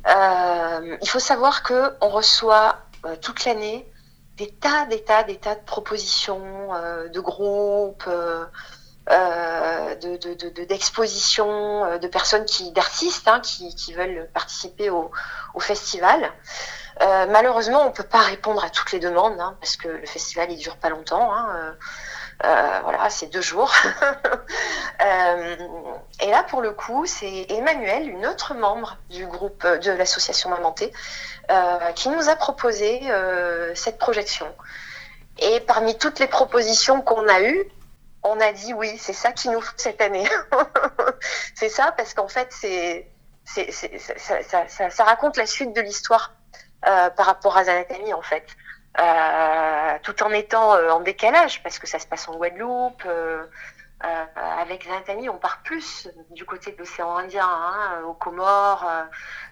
Euh, 0.07 0.97
il 1.01 1.09
faut 1.09 1.21
savoir 1.21 1.63
que 1.63 1.93
on 2.01 2.09
reçoit 2.09 2.79
euh, 3.07 3.15
toute 3.21 3.45
l'année 3.45 3.89
des 4.37 4.49
tas, 4.49 4.87
des 4.87 5.03
tas, 5.03 5.23
des 5.23 5.37
tas 5.37 5.55
de 5.55 5.65
propositions 5.65 6.75
euh, 6.75 7.09
de 7.09 7.21
groupes, 7.21 8.05
euh, 8.09 8.45
d'expositions, 9.07 11.87
de, 11.87 11.93
de, 11.95 11.99
de, 11.99 12.09
personnes 12.09 12.45
qui, 12.45 12.73
d'artistes 12.73 13.29
hein, 13.29 13.41
qui, 13.41 13.95
veulent 13.95 14.29
participer 14.33 14.91
au, 14.91 15.11
festival. 15.59 16.33
malheureusement, 17.01 17.87
on 17.87 17.93
peut 17.93 18.03
pas 18.03 18.21
répondre 18.21 18.65
à 18.65 18.71
toutes 18.71 18.93
les 18.93 19.01
demandes 19.01 19.39
hein, 19.41 19.57
parce 19.61 19.77
que 19.77 19.89
le 19.89 20.07
festival 20.07 20.51
il 20.53 20.59
dure 20.59 20.77
pas 20.77 20.89
longtemps. 20.89 21.35
Hein, 21.35 21.75
euh, 22.45 22.81
voilà, 22.83 23.09
c'est 23.09 23.27
deux 23.27 23.41
jours. 23.41 23.73
euh, 25.01 25.57
et 26.21 26.31
là, 26.31 26.43
pour 26.43 26.61
le 26.61 26.73
coup, 26.73 27.07
c'est 27.07 27.47
Emmanuel, 27.51 28.09
une 28.09 28.27
autre 28.27 28.55
membre 28.55 28.97
du 29.11 29.27
groupe 29.27 29.67
de 29.67 29.93
l'association 29.93 30.51
Mamanté, 30.51 30.93
euh, 31.51 31.93
qui 31.95 32.09
nous 32.09 32.29
a 32.29 32.37
proposé 32.37 33.01
euh, 33.11 33.75
cette 33.75 33.99
projection. 33.99 34.47
Et 35.39 35.61
parmi 35.61 35.97
toutes 35.97 36.19
les 36.19 36.27
propositions 36.27 37.01
qu'on 37.01 37.29
a 37.29 37.43
eues, 37.43 37.65
on 38.23 38.41
a 38.41 38.53
dit 38.53 38.73
oui, 38.75 38.97
c'est 38.99 39.13
ça 39.13 39.33
qui 39.33 39.49
nous 39.49 39.61
faut 39.61 39.75
cette 39.77 40.01
année. 40.01 40.29
c'est 41.55 41.69
ça 41.69 41.93
parce 41.93 42.15
qu'en 42.15 42.29
fait, 42.29 42.49
c'est, 42.51 43.09
ça, 43.45 44.67
ça, 44.69 44.91
ça, 44.91 45.05
raconte 45.05 45.37
la 45.37 45.47
suite 45.47 45.73
de 45.75 45.81
l'histoire 45.81 46.33
euh, 46.87 47.11
par 47.11 47.27
rapport 47.27 47.57
à 47.57 47.65
Zanatami 47.65 48.15
en 48.15 48.23
fait. 48.23 48.47
Euh, 49.01 49.99
tout 50.03 50.23
en 50.23 50.31
étant 50.31 50.75
euh, 50.75 50.91
en 50.91 51.01
décalage, 51.01 51.63
parce 51.63 51.79
que 51.79 51.87
ça 51.87 51.99
se 51.99 52.07
passe 52.07 52.29
en 52.29 52.37
Guadeloupe. 52.37 53.03
Euh, 53.07 53.47
avec 54.35 54.85
Zanatami, 54.85 55.29
on 55.29 55.39
part 55.39 55.63
plus 55.63 56.09
du 56.31 56.45
côté 56.45 56.73
de 56.73 56.79
l'océan 56.79 57.17
Indien, 57.19 57.49
hein, 57.49 58.03
aux 58.05 58.15
Comores, 58.15 58.85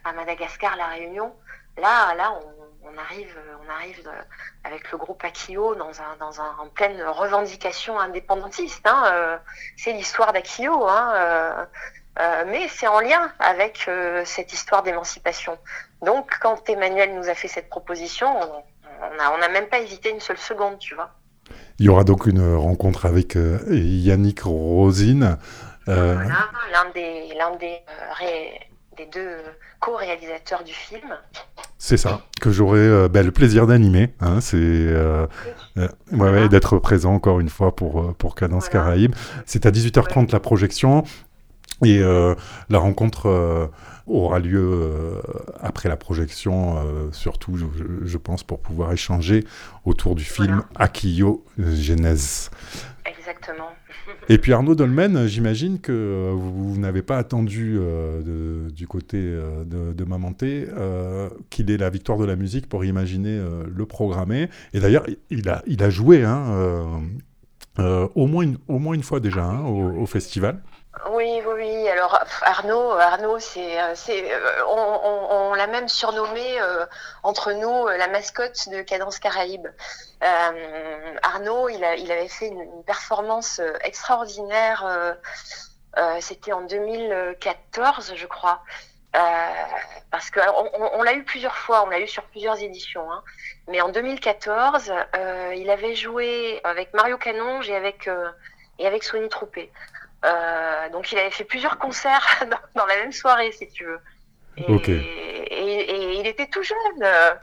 à 0.05 0.13
Madagascar, 0.13 0.75
la 0.77 0.87
Réunion. 0.87 1.33
Là, 1.77 2.15
là, 2.17 2.33
on, 2.33 2.60
on 2.93 2.99
arrive, 2.99 3.37
on 3.65 3.71
arrive 3.71 4.09
avec 4.65 4.91
le 4.91 4.99
groupe 4.99 5.25
Akio 5.25 5.75
dans 5.75 6.01
un, 6.01 6.17
dans 6.19 6.41
un, 6.41 6.57
en 6.61 6.69
pleine 6.69 7.03
revendication 7.03 7.99
indépendantiste. 7.99 8.87
Hein, 8.87 9.39
c'est 9.77 9.93
l'histoire 9.93 10.33
d'Akio, 10.33 10.87
hein, 10.89 11.67
euh, 12.19 12.45
mais 12.47 12.69
c'est 12.69 12.89
en 12.89 13.01
lien 13.01 13.33
avec 13.39 13.89
cette 14.25 14.53
histoire 14.53 14.83
d'émancipation. 14.83 15.59
Donc, 16.03 16.31
quand 16.41 16.69
Emmanuel 16.69 17.15
nous 17.15 17.29
a 17.29 17.35
fait 17.35 17.49
cette 17.49 17.69
proposition, 17.69 18.29
on, 18.41 18.63
on 19.03 19.39
n'a 19.39 19.49
même 19.49 19.69
pas 19.69 19.81
hésité 19.81 20.11
une 20.11 20.21
seule 20.21 20.39
seconde, 20.39 20.79
tu 20.79 20.95
vois. 20.95 21.11
Il 21.79 21.87
y 21.87 21.89
aura 21.89 22.05
donc 22.05 22.27
une 22.27 22.57
rencontre 22.57 23.07
avec 23.07 23.37
euh, 23.37 23.59
Yannick 23.71 24.43
Rosine. 24.43 25.39
Euh, 25.89 26.15
l'un 26.15 26.91
des, 26.95 27.33
euh, 27.33 27.57
des, 27.59 27.81
deux 29.07 29.37
co-réalisateurs 29.81 30.65
du 30.65 30.73
film. 30.73 31.17
C'est 31.79 31.97
ça, 31.97 32.21
que 32.41 32.51
j'aurai 32.51 33.09
ben, 33.09 33.25
le 33.25 33.33
plaisir 33.33 33.67
d'animer. 33.67 34.13
Hein, 34.21 34.41
c'est 34.41 34.89
ouais, 36.13 36.49
d'être 36.49 36.79
présent 36.79 37.15
encore 37.15 37.41
une 37.41 37.49
fois 37.49 37.75
pour, 37.75 38.15
pour 38.17 38.35
Cadence 38.35 38.69
Caraïbe. 38.69 39.15
C'est 39.47 39.67
à 39.67 39.71
18h30 39.71 40.33
la 40.33 40.41
projection. 40.41 41.05
Et 41.83 42.01
la 42.01 42.79
rencontre 42.79 43.71
aura 44.11 44.39
lieu 44.39 44.61
euh, 44.61 45.21
après 45.61 45.89
la 45.89 45.97
projection, 45.97 46.79
euh, 46.79 47.13
surtout, 47.13 47.57
je, 47.57 48.19
pense, 48.19 48.43
pour 48.43 48.61
pouvoir 48.61 48.93
échanger 48.93 49.45
autour 49.85 50.15
du 50.15 50.25
film 50.25 50.63
Akio 50.75 51.45
Genèse. 51.59 52.51
Exactement. 53.05 53.71
Et 54.29 54.39
puis 54.39 54.53
Arnaud 54.53 54.75
Dolmen, 54.75 55.27
j'imagine 55.27 55.81
que 55.81 56.31
vous, 56.33 56.79
n'avez 56.79 57.03
pas 57.03 57.19
attendu 57.19 57.77
euh, 57.79 58.69
du 58.71 58.87
côté 58.87 59.19
euh, 59.19 59.65
de, 59.65 59.93
de, 59.93 60.05
Mamanté 60.05 60.67
euh, 60.77 61.29
qu'il 61.51 61.71
ait 61.71 61.77
la 61.77 61.91
victoire 61.91 62.19
de 62.19 62.25
la 62.25 62.37
musique 62.37 62.69
pour 62.69 62.85
imaginer 62.85 63.41
le 63.67 63.87
programmer. 63.87 64.49
Et 64.73 64.81
d'ailleurs, 64.81 65.05
il 65.31 65.49
a, 65.49 65.91
joué 65.91 66.25
hein, 66.25 67.01
au, 67.79 68.27
moins 68.27 68.45
une, 68.45 68.59
au 68.69 68.79
moins 68.79 68.95
une 68.95 69.03
fois 69.03 69.21
déjà 69.21 69.45
hein, 69.45 69.65
au, 69.65 70.07
festival. 70.07 70.63
Oui, 71.11 71.41
oui, 71.47 71.53
oui. 71.55 71.89
Alors 71.89 72.19
Arnaud, 72.43 72.91
Arnaud, 72.93 73.39
c'est, 73.39 73.79
c'est, 73.95 74.33
on, 74.67 75.55
l'a 75.55 75.67
même 75.67 75.89
surnommé 75.89 76.59
entre 77.23 77.53
nous 77.53 77.87
la 77.87 78.09
mascotte 78.09 78.69
de 78.69 78.83
Cadence 78.83 79.19
Caraïbe. 79.19 79.69
Euh, 80.23 81.17
Arnaud, 81.23 81.69
il, 81.69 81.85
avait 81.85 82.29
fait 82.29 82.49
une, 82.49 82.85
performance 82.85 83.61
euh, 83.61 83.73
extraordinaire. 83.83 84.85
Euh, 84.85 86.21
c'était 86.21 86.53
en 86.53 86.63
2014, 86.63 88.15
je 88.17 88.27
crois. 88.27 88.63
parce 89.13 90.31
qu'on 90.31 90.71
on, 90.75 91.03
l'a 91.03 91.15
eu 91.15 91.25
plusieurs 91.25 91.57
fois, 91.57 91.85
on 91.85 91.89
l'a 91.89 92.01
eu 92.01 92.09
sur 92.09 92.23
plusieurs 92.25 92.61
éditions. 92.61 93.11
Hein. 93.11 93.23
Mais 93.69 93.81
en 93.81 93.89
2014, 93.89 94.93
il 95.57 95.71
avait 95.71 95.95
joué 95.95 96.61
avec 96.65 96.93
Mario 96.95 97.17
Canonge 97.19 97.69
et 97.69 97.77
avec 97.77 98.09
et 98.79 98.87
avec 98.87 99.05
Sony 99.05 99.29
Troupé. 99.29 99.71
Donc 100.93 101.13
il 101.13 101.19
avait 101.19 101.31
fait 101.31 101.45
plusieurs 101.45 101.79
concerts 101.79 102.45
dans, 102.75 102.87
la 102.87 102.97
même 102.97 103.13
soirée, 103.13 103.53
si 103.53 103.69
tu 103.69 103.85
veux. 103.85 104.01
Et, 104.57 106.19
il 106.19 106.27
était 106.27 106.47
tout 106.47 106.63
jeune, 106.63 107.03
euh, 107.03 107.35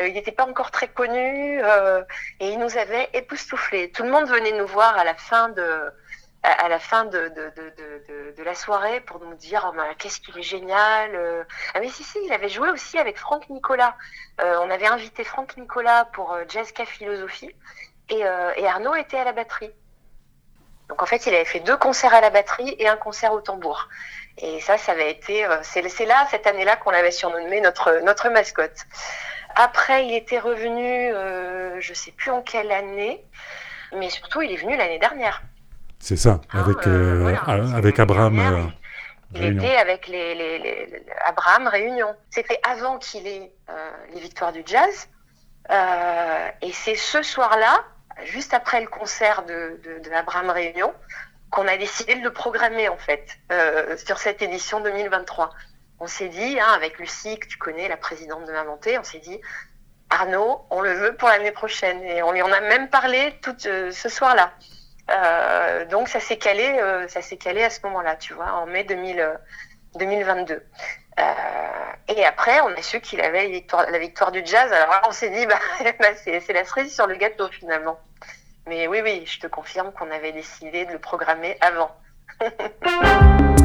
il 0.00 0.12
n'était 0.12 0.32
pas 0.32 0.46
encore 0.46 0.70
très 0.70 0.88
connu, 0.88 1.60
euh, 1.62 2.02
et 2.40 2.50
il 2.50 2.58
nous 2.58 2.76
avait 2.76 3.08
époustouflés. 3.14 3.90
Tout 3.90 4.02
le 4.02 4.10
monde 4.10 4.28
venait 4.28 4.52
nous 4.52 4.66
voir 4.66 4.96
à 4.98 5.04
la 5.04 5.14
fin 5.14 5.48
de, 5.50 5.90
à, 6.42 6.68
la 6.68 6.78
fin 6.78 7.04
de, 7.04 7.28
de, 7.28 7.52
de, 7.56 8.34
de, 8.36 8.42
la 8.42 8.54
soirée 8.54 9.00
pour 9.00 9.20
nous 9.20 9.34
dire 9.34 9.72
oh, 9.74 9.80
qu'est-ce 9.98 10.20
qu'il 10.20 10.38
est 10.38 10.42
génial. 10.42 11.14
Euh. 11.14 11.44
Ah 11.74 11.80
mais 11.80 11.88
si 11.88 12.02
si, 12.02 12.18
il 12.24 12.32
avait 12.32 12.48
joué 12.48 12.68
aussi 12.70 12.98
avec 12.98 13.18
Franck 13.18 13.48
Nicolas. 13.48 13.96
on 14.38 14.70
avait 14.70 14.86
invité 14.86 15.24
Franck 15.24 15.56
Nicolas 15.56 16.04
pour 16.12 16.36
Jazz 16.48 16.72
Philosophie, 16.86 17.54
et, 18.10 18.20
et 18.20 18.66
Arnaud 18.66 18.94
était 18.94 19.18
à 19.18 19.24
la 19.24 19.32
batterie. 19.32 19.72
Donc 20.88 21.02
en 21.02 21.06
fait, 21.06 21.26
il 21.26 21.34
avait 21.34 21.44
fait 21.44 21.60
deux 21.60 21.76
concerts 21.76 22.14
à 22.14 22.20
la 22.20 22.30
batterie 22.30 22.76
et 22.78 22.88
un 22.88 22.96
concert 22.96 23.32
au 23.32 23.40
tambour. 23.40 23.88
Et 24.38 24.60
ça, 24.60 24.76
ça 24.78 24.92
avait 24.92 25.10
été, 25.10 25.46
euh, 25.46 25.56
c'est 25.62 26.06
là, 26.06 26.26
cette 26.30 26.46
année-là, 26.46 26.76
qu'on 26.76 26.90
l'avait 26.90 27.10
surnommé 27.10 27.60
notre, 27.60 28.00
notre 28.04 28.28
mascotte. 28.28 28.86
Après, 29.56 30.06
il 30.06 30.14
était 30.14 30.38
revenu, 30.38 31.14
euh, 31.14 31.80
je 31.80 31.94
sais 31.94 32.12
plus 32.12 32.30
en 32.30 32.42
quelle 32.42 32.70
année, 32.70 33.24
mais 33.96 34.10
surtout, 34.10 34.42
il 34.42 34.52
est 34.52 34.56
venu 34.56 34.76
l'année 34.76 34.98
dernière. 34.98 35.42
C'est 35.98 36.16
ça, 36.16 36.42
ah, 36.52 36.60
avec, 36.60 36.86
euh, 36.86 37.34
euh, 37.34 37.74
avec 37.74 37.98
Abraham. 37.98 38.70
il 39.34 39.56
était 39.56 39.76
avec 39.76 40.08
les, 40.08 40.34
les, 40.34 40.58
les, 40.58 41.06
Abraham 41.24 41.68
Réunion. 41.68 42.14
C'était 42.28 42.60
avant 42.68 42.98
qu'il 42.98 43.26
ait 43.26 43.50
les 44.12 44.20
victoires 44.20 44.52
du 44.52 44.62
jazz. 44.66 45.08
et 46.60 46.72
c'est 46.72 46.94
ce 46.94 47.22
soir-là, 47.22 47.82
juste 48.24 48.54
après 48.54 48.80
le 48.80 48.86
concert 48.86 49.44
de, 49.44 49.80
de, 49.82 49.98
de 49.98 50.50
Réunion, 50.50 50.94
qu'on 51.50 51.68
a 51.68 51.76
décidé 51.76 52.14
de 52.16 52.22
le 52.22 52.32
programmer 52.32 52.88
en 52.88 52.96
fait 52.96 53.38
euh, 53.52 53.96
sur 53.96 54.18
cette 54.18 54.42
édition 54.42 54.80
2023. 54.80 55.50
On 56.00 56.06
s'est 56.06 56.28
dit, 56.28 56.60
hein, 56.60 56.72
avec 56.74 56.98
Lucie, 56.98 57.38
que 57.38 57.46
tu 57.46 57.56
connais, 57.56 57.88
la 57.88 57.96
présidente 57.96 58.44
de 58.46 58.52
Mamanté, 58.52 58.98
on 58.98 59.04
s'est 59.04 59.18
dit, 59.18 59.40
Arnaud, 60.10 60.66
on 60.70 60.80
le 60.80 60.92
veut 60.92 61.16
pour 61.16 61.28
l'année 61.28 61.52
prochaine. 61.52 62.02
Et 62.02 62.22
on 62.22 62.32
lui 62.32 62.42
en 62.42 62.52
a 62.52 62.60
même 62.60 62.88
parlé 62.88 63.38
tout 63.42 63.56
euh, 63.66 63.90
ce 63.90 64.08
soir-là. 64.08 64.52
Euh, 65.08 65.84
donc 65.86 66.08
ça 66.08 66.20
s'est 66.20 66.36
calé, 66.36 66.80
ça 67.08 67.22
s'est 67.22 67.36
calé 67.36 67.62
à 67.62 67.70
ce 67.70 67.80
moment-là, 67.84 68.16
tu 68.16 68.34
vois, 68.34 68.52
en 68.54 68.66
mai 68.66 68.84
2022. 68.84 70.62
Et 72.08 72.24
après, 72.24 72.60
on 72.60 72.68
a 72.68 72.82
su 72.82 73.00
qu'il 73.00 73.20
avait 73.20 73.48
la 73.90 73.98
victoire, 73.98 74.32
du 74.32 74.42
jazz. 74.44 74.72
Alors 74.72 75.02
on 75.08 75.12
s'est 75.12 75.30
dit, 75.30 75.46
bah, 75.48 75.58
bah 75.98 76.14
c'est 76.16 76.52
la 76.52 76.64
cerise 76.64 76.94
sur 76.94 77.06
le 77.06 77.16
gâteau 77.16 77.48
finalement. 77.48 77.98
Mais 78.66 78.88
oui, 78.88 79.00
oui, 79.02 79.24
je 79.26 79.38
te 79.38 79.46
confirme 79.46 79.92
qu'on 79.92 80.10
avait 80.10 80.32
décidé 80.32 80.86
de 80.86 80.92
le 80.92 80.98
programmer 80.98 81.56
avant. 81.60 81.94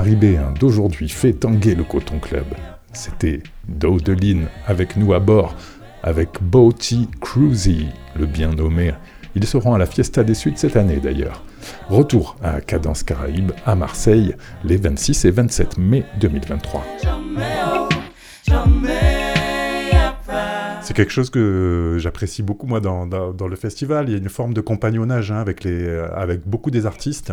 caribéen 0.00 0.54
d'aujourd'hui 0.58 1.10
fait 1.10 1.34
tanguer 1.34 1.74
le 1.74 1.84
Coton 1.84 2.18
Club. 2.20 2.46
C'était 2.94 3.42
Daudeline 3.68 4.46
avec 4.66 4.96
nous 4.96 5.12
à 5.12 5.18
bord, 5.18 5.54
avec 6.02 6.40
Boaty 6.40 7.06
Cruzy, 7.20 7.88
le 8.18 8.24
bien 8.24 8.48
nommé. 8.48 8.94
Ils 9.34 9.46
seront 9.46 9.74
à 9.74 9.78
la 9.78 9.84
Fiesta 9.84 10.24
des 10.24 10.32
Suites 10.32 10.56
cette 10.56 10.76
année 10.76 11.00
d'ailleurs. 11.02 11.44
Retour 11.90 12.36
à 12.42 12.62
Cadence 12.62 13.02
Caraïbe 13.02 13.52
à 13.66 13.74
Marseille 13.74 14.34
les 14.64 14.78
26 14.78 15.26
et 15.26 15.30
27 15.32 15.76
mai 15.76 16.04
2023. 16.18 16.82
C'est 20.90 20.94
quelque 20.94 21.12
chose 21.12 21.30
que 21.30 21.98
j'apprécie 22.00 22.42
beaucoup, 22.42 22.66
moi, 22.66 22.80
dans, 22.80 23.06
le 23.06 23.54
festival. 23.54 24.08
Il 24.08 24.12
y 24.12 24.14
a 24.16 24.18
une 24.18 24.28
forme 24.28 24.54
de 24.54 24.60
compagnonnage 24.60 25.30
hein, 25.30 25.36
avec, 25.36 25.62
les, 25.62 25.88
avec 25.88 26.48
beaucoup 26.48 26.72
des 26.72 26.84
artistes, 26.84 27.32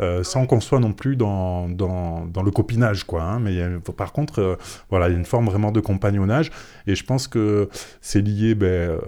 euh, 0.00 0.22
sans 0.22 0.46
qu'on 0.46 0.60
soit 0.60 0.78
non 0.78 0.92
plus 0.92 1.16
dans, 1.16 1.66
le 1.66 2.50
copinage, 2.52 3.02
quoi. 3.02 3.24
Hein. 3.24 3.40
mais 3.40 3.60
par 3.96 4.12
contre, 4.12 4.38
euh, 4.38 4.54
voilà, 4.88 5.08
il 5.08 5.14
y 5.14 5.14
a 5.16 5.18
une 5.18 5.24
forme 5.24 5.46
vraiment 5.46 5.72
de 5.72 5.80
compagnonnage. 5.80 6.52
Et 6.86 6.94
je 6.94 7.02
pense 7.02 7.26
que 7.26 7.68
c'est 8.00 8.20
lié 8.20 8.54
ben, 8.54 8.66
euh, 8.68 8.98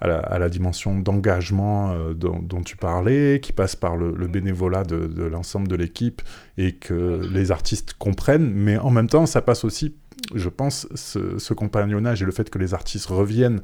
à, 0.00 0.38
la, 0.38 0.48
dimension 0.48 0.98
d'engagement 0.98 1.94
dont, 2.14 2.62
tu 2.64 2.78
parlais, 2.78 3.40
qui 3.42 3.52
passe 3.52 3.76
par 3.76 3.98
le, 3.98 4.26
bénévolat 4.26 4.84
de, 4.84 5.06
de 5.06 5.24
l'ensemble 5.24 5.68
de 5.68 5.76
l'équipe 5.76 6.22
et 6.56 6.76
que 6.76 7.20
les 7.30 7.52
artistes 7.52 7.92
comprennent. 7.98 8.50
Mais 8.54 8.78
en 8.78 8.88
même 8.88 9.10
temps, 9.10 9.26
ça 9.26 9.42
passe 9.42 9.64
aussi 9.64 9.94
je 10.34 10.48
pense, 10.48 10.86
ce, 10.94 11.54
compagnonnage 11.54 12.22
et 12.22 12.24
le 12.24 12.32
fait 12.32 12.50
que 12.50 12.58
les 12.58 12.74
artistes 12.74 13.06
reviennent, 13.06 13.60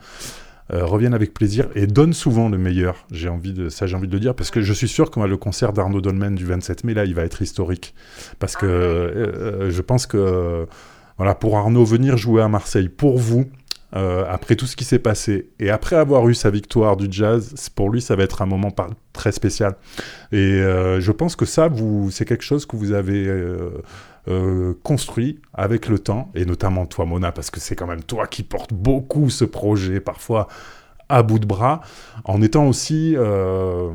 euh, 0.73 0.85
reviennent 0.85 1.15
avec 1.15 1.35
plaisir 1.35 1.69
et 1.75 1.87
donnent 1.87 2.13
souvent 2.13 2.49
le 2.49 2.59
meilleur. 2.59 3.07
J'ai 3.11 3.29
envie 3.29 3.53
de 3.53 3.69
ça, 3.69 3.87
j'ai 3.87 3.97
envie 3.97 4.09
de 4.09 4.13
le 4.13 4.21
dire 4.21 4.35
parce 4.35 4.51
que 4.51 4.63
je 4.63 4.73
suis 4.73 4.89
sûr 4.89 5.11
que 5.11 5.21
le 5.21 5.37
concert 5.37 5.73
d'Arnaud 5.73 6.01
Dolmen 6.01 6.35
du 6.35 6.47
27 6.47 6.85
mai 6.85 6.95
là, 6.95 7.05
il 7.05 7.15
va 7.15 7.23
être 7.23 7.43
historique 7.43 7.95
parce 8.39 8.57
que 8.57 8.67
ah 8.67 8.69
euh, 8.69 9.71
je 9.71 9.83
pense 9.83 10.07
que 10.07 10.67
voilà 11.19 11.35
pour 11.35 11.57
Arnaud 11.57 11.85
venir 11.85 12.17
jouer 12.17 12.43
à 12.43 12.49
Marseille 12.49 12.89
pour 12.89 13.19
vous. 13.19 13.45
Euh, 13.97 14.25
après 14.29 14.57
tout 14.57 14.67
ce 14.67 14.75
qui 14.75 14.83
s'est 14.83 14.99
passé 14.99 15.51
et 15.61 15.71
après 15.71 15.95
avoir 15.95 16.29
eu 16.29 16.35
sa 16.35 16.51
victoire 16.51 16.97
du 16.97 17.07
jazz, 17.09 17.55
pour 17.77 17.91
lui 17.91 18.03
ça 18.03 18.17
va 18.17 18.25
être 18.25 18.43
un 18.43 18.47
moment 18.47 18.75
très 19.13 19.31
spécial. 19.31 19.77
Et 20.33 20.59
je 20.99 21.13
pense 21.13 21.37
que 21.37 21.45
ça, 21.45 21.69
vous, 21.69 22.11
c'est 22.11 22.25
quelque 22.25 22.43
chose 22.43 22.67
que 22.67 22.75
vous 22.75 22.91
avez 22.91 23.29
euh, 23.29 23.71
construit 24.83 25.41
avec 25.53 25.89
le 25.89 25.99
temps, 25.99 26.31
et 26.35 26.45
notamment 26.45 26.87
toi 26.87 27.05
Mona, 27.05 27.33
parce 27.33 27.51
que 27.51 27.61
c'est 27.61 27.77
quand 27.77 27.87
même 27.87 28.03
toi 28.03 28.27
qui 28.27 28.43
portes 28.43 28.73
beaucoup 28.73 29.29
ce 29.31 29.45
projet, 29.45 30.01
parfois 30.01 30.49
à 31.09 31.23
bout 31.23 31.39
de 31.39 31.47
bras, 31.47 31.81
en 32.25 32.41
étant 32.43 32.67
aussi, 32.67 33.15
euh, 33.17 33.91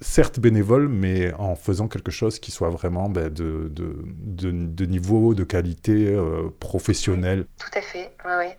certes 0.00 0.40
bénévole, 0.40 0.88
mais 0.88 1.32
en 1.34 1.54
faisant 1.54 1.88
quelque 1.88 2.10
chose 2.10 2.38
qui 2.38 2.50
soit 2.50 2.70
vraiment 2.70 3.08
ben, 3.08 3.28
de, 3.32 3.70
de, 3.70 4.84
niveau, 4.84 5.34
de 5.34 5.44
qualité 5.44 6.08
euh, 6.08 6.50
professionnelle. 6.58 7.46
Tout 7.58 7.78
à 7.78 7.82
fait, 7.82 8.12
oui, 8.24 8.52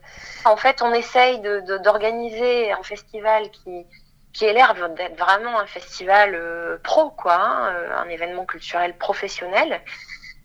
En 0.46 0.56
fait, 0.56 0.82
on 0.82 0.94
essaye 0.94 1.42
d'organiser 1.84 2.72
un 2.72 2.84
festival 2.84 3.50
qui, 3.52 3.86
qui 4.32 4.46
ait 4.46 4.54
l'air 4.54 4.74
d'être 4.96 5.18
vraiment 5.18 5.60
un 5.60 5.66
festival 5.66 6.38
pro, 6.84 7.10
quoi, 7.10 7.36
hein, 7.36 7.74
un 7.98 8.10
événement 8.10 8.46
culturel 8.46 8.98
professionnel 8.98 9.82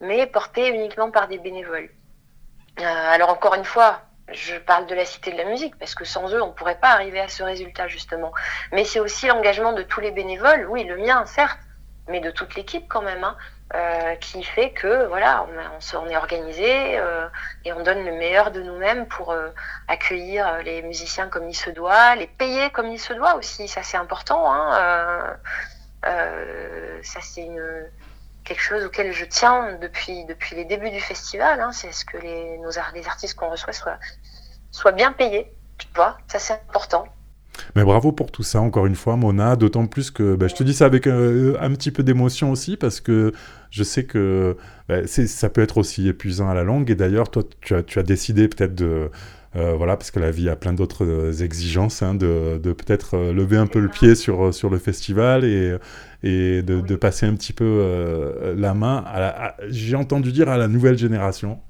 mais 0.01 0.27
porté 0.27 0.69
uniquement 0.69 1.11
par 1.11 1.29
des 1.29 1.39
bénévoles. 1.39 1.91
Euh, 2.81 2.85
alors 2.85 3.31
encore 3.31 3.55
une 3.55 3.65
fois, 3.65 4.01
je 4.33 4.57
parle 4.57 4.87
de 4.87 4.95
la 4.95 5.05
Cité 5.05 5.33
de 5.33 5.37
la 5.37 5.45
musique, 5.45 5.79
parce 5.79 5.95
que 5.95 6.05
sans 6.05 6.33
eux, 6.35 6.43
on 6.43 6.49
ne 6.49 6.53
pourrait 6.53 6.79
pas 6.79 6.91
arriver 6.91 7.21
à 7.21 7.29
ce 7.29 7.43
résultat, 7.43 7.89
justement. 7.89 8.33
Mais 8.73 8.85
c'est 8.85 9.01
aussi 9.01 9.27
l'engagement 9.29 9.73
de 9.73 9.83
tous 9.83 10.01
les 10.01 10.11
bénévoles, 10.11 10.67
oui, 10.69 10.85
le 10.85 10.97
mien, 10.97 11.25
certes, 11.27 11.59
mais 12.09 12.21
de 12.21 12.31
toute 12.31 12.55
l'équipe 12.55 12.87
quand 12.89 13.03
même, 13.03 13.25
hein, 13.25 13.37
euh, 13.75 14.15
qui 14.17 14.43
fait 14.45 14.71
que, 14.71 15.07
voilà, 15.07 15.47
on, 15.95 16.07
est 16.09 16.17
organisé 16.17 16.99
euh, 16.99 17.29
et 17.65 17.73
on 17.73 17.83
donne 17.83 18.05
le 18.05 18.13
meilleur 18.13 18.51
de 18.51 18.63
nous-mêmes 18.63 19.07
pour 19.07 19.35
accueillir 19.89 20.63
les 20.63 20.83
musiciens 20.83 21.29
comme 21.29 21.49
il 21.49 21.55
se 21.55 21.71
doit, 21.71 22.15
les 22.17 22.27
payer 22.27 22.71
comme 22.71 22.89
il 22.89 23.01
se 23.01 23.13
doit 23.13 23.35
aussi, 23.37 23.69
ça 23.69 23.83
c'est 23.83 23.97
important. 23.97 24.53
Hein, 24.53 25.37
ça 27.03 27.21
c'est 27.21 27.43
une 27.43 27.89
quelque 28.47 28.63
chose 28.63 28.85
auquel 28.85 29.13
je 29.13 29.25
tiens 29.25 29.77
depuis, 29.81 30.25
depuis 30.25 30.57
les 30.57 30.65
débuts 30.65 30.91
du 30.91 31.01
festival. 31.01 31.61
Hein, 31.61 31.73
c'est 31.73 31.93
ce 31.93 32.05
que 32.05 32.17
les, 32.19 32.59
nos, 32.59 32.71
les 32.95 33.07
artistes 33.07 33.35
qu'on 33.35 33.51
reçoit 33.51 33.73
soient, 33.73 33.99
soient 34.71 34.93
bien 34.93 35.13
payés. 35.13 35.53
Tu 35.79 35.89
vois, 35.95 36.17
ça 36.29 36.39
c'est 36.39 36.55
important. 36.55 37.07
Mais 37.75 37.85
bravo 37.85 38.13
pour 38.13 38.31
tout 38.31 38.43
ça, 38.43 38.61
encore 38.61 38.87
une 38.87 38.95
fois, 38.95 39.17
Mona. 39.17 39.57
D'autant 39.57 39.87
plus 39.87 40.11
que 40.11 40.37
bah, 40.37 40.49
je 40.49 40.55
te 40.55 40.63
dis 40.63 40.75
ça 40.75 40.87
avec 40.87 41.07
euh, 41.07 41.57
un, 41.61 41.71
petit 41.73 41.91
peu 41.91 42.03
d'émotion 42.03 42.51
aussi, 42.51 42.77
parce 42.77 43.01
que 43.01 43.33
je 43.71 43.83
sais 43.83 44.05
que 44.05 44.57
bah, 44.89 45.07
ça 45.07 45.49
peut 45.49 45.63
être 45.63 45.79
aussi 45.79 46.09
épuisant 46.09 46.49
à 46.49 46.55
la 46.55 46.63
longue. 46.65 46.91
Et 46.91 46.95
d'ailleurs, 46.95 47.31
toi, 47.31 47.43
tu 47.61 47.75
as, 47.75 47.83
tu 47.83 47.99
as 47.99 48.03
décidé 48.03 48.49
peut-être 48.49 48.75
de, 48.75 49.11
euh, 49.57 49.75
voilà, 49.77 49.97
parce 49.97 50.11
que 50.11 50.21
la 50.21 50.31
vie 50.31 50.49
a 50.49 50.57
plein 50.57 50.73
d'autres 50.73 51.05
euh, 51.05 51.33
exigences, 51.33 52.03
hein, 52.03 52.15
de, 52.15 52.59
peut-être 52.59 53.17
lever 53.17 53.57
un 53.57 53.67
peu 53.67 53.81
le 53.81 53.89
pied 53.89 54.15
sur, 54.15 54.53
sur 54.53 54.71
le 54.71 54.79
festival 54.79 55.45
et, 55.45 55.77
et 56.27 56.63
de, 56.63 56.97
passer 56.97 57.27
un 57.27 57.35
petit 57.35 57.53
peu 57.53 57.65
euh, 57.65 58.55
la 58.57 58.75
main, 58.75 59.05
à, 59.07 59.55
j'ai 59.69 59.95
entendu 59.95 60.33
dire, 60.33 60.49
à 60.49 60.57
la 60.57 60.67
nouvelle 60.67 60.99
génération. 60.99 61.61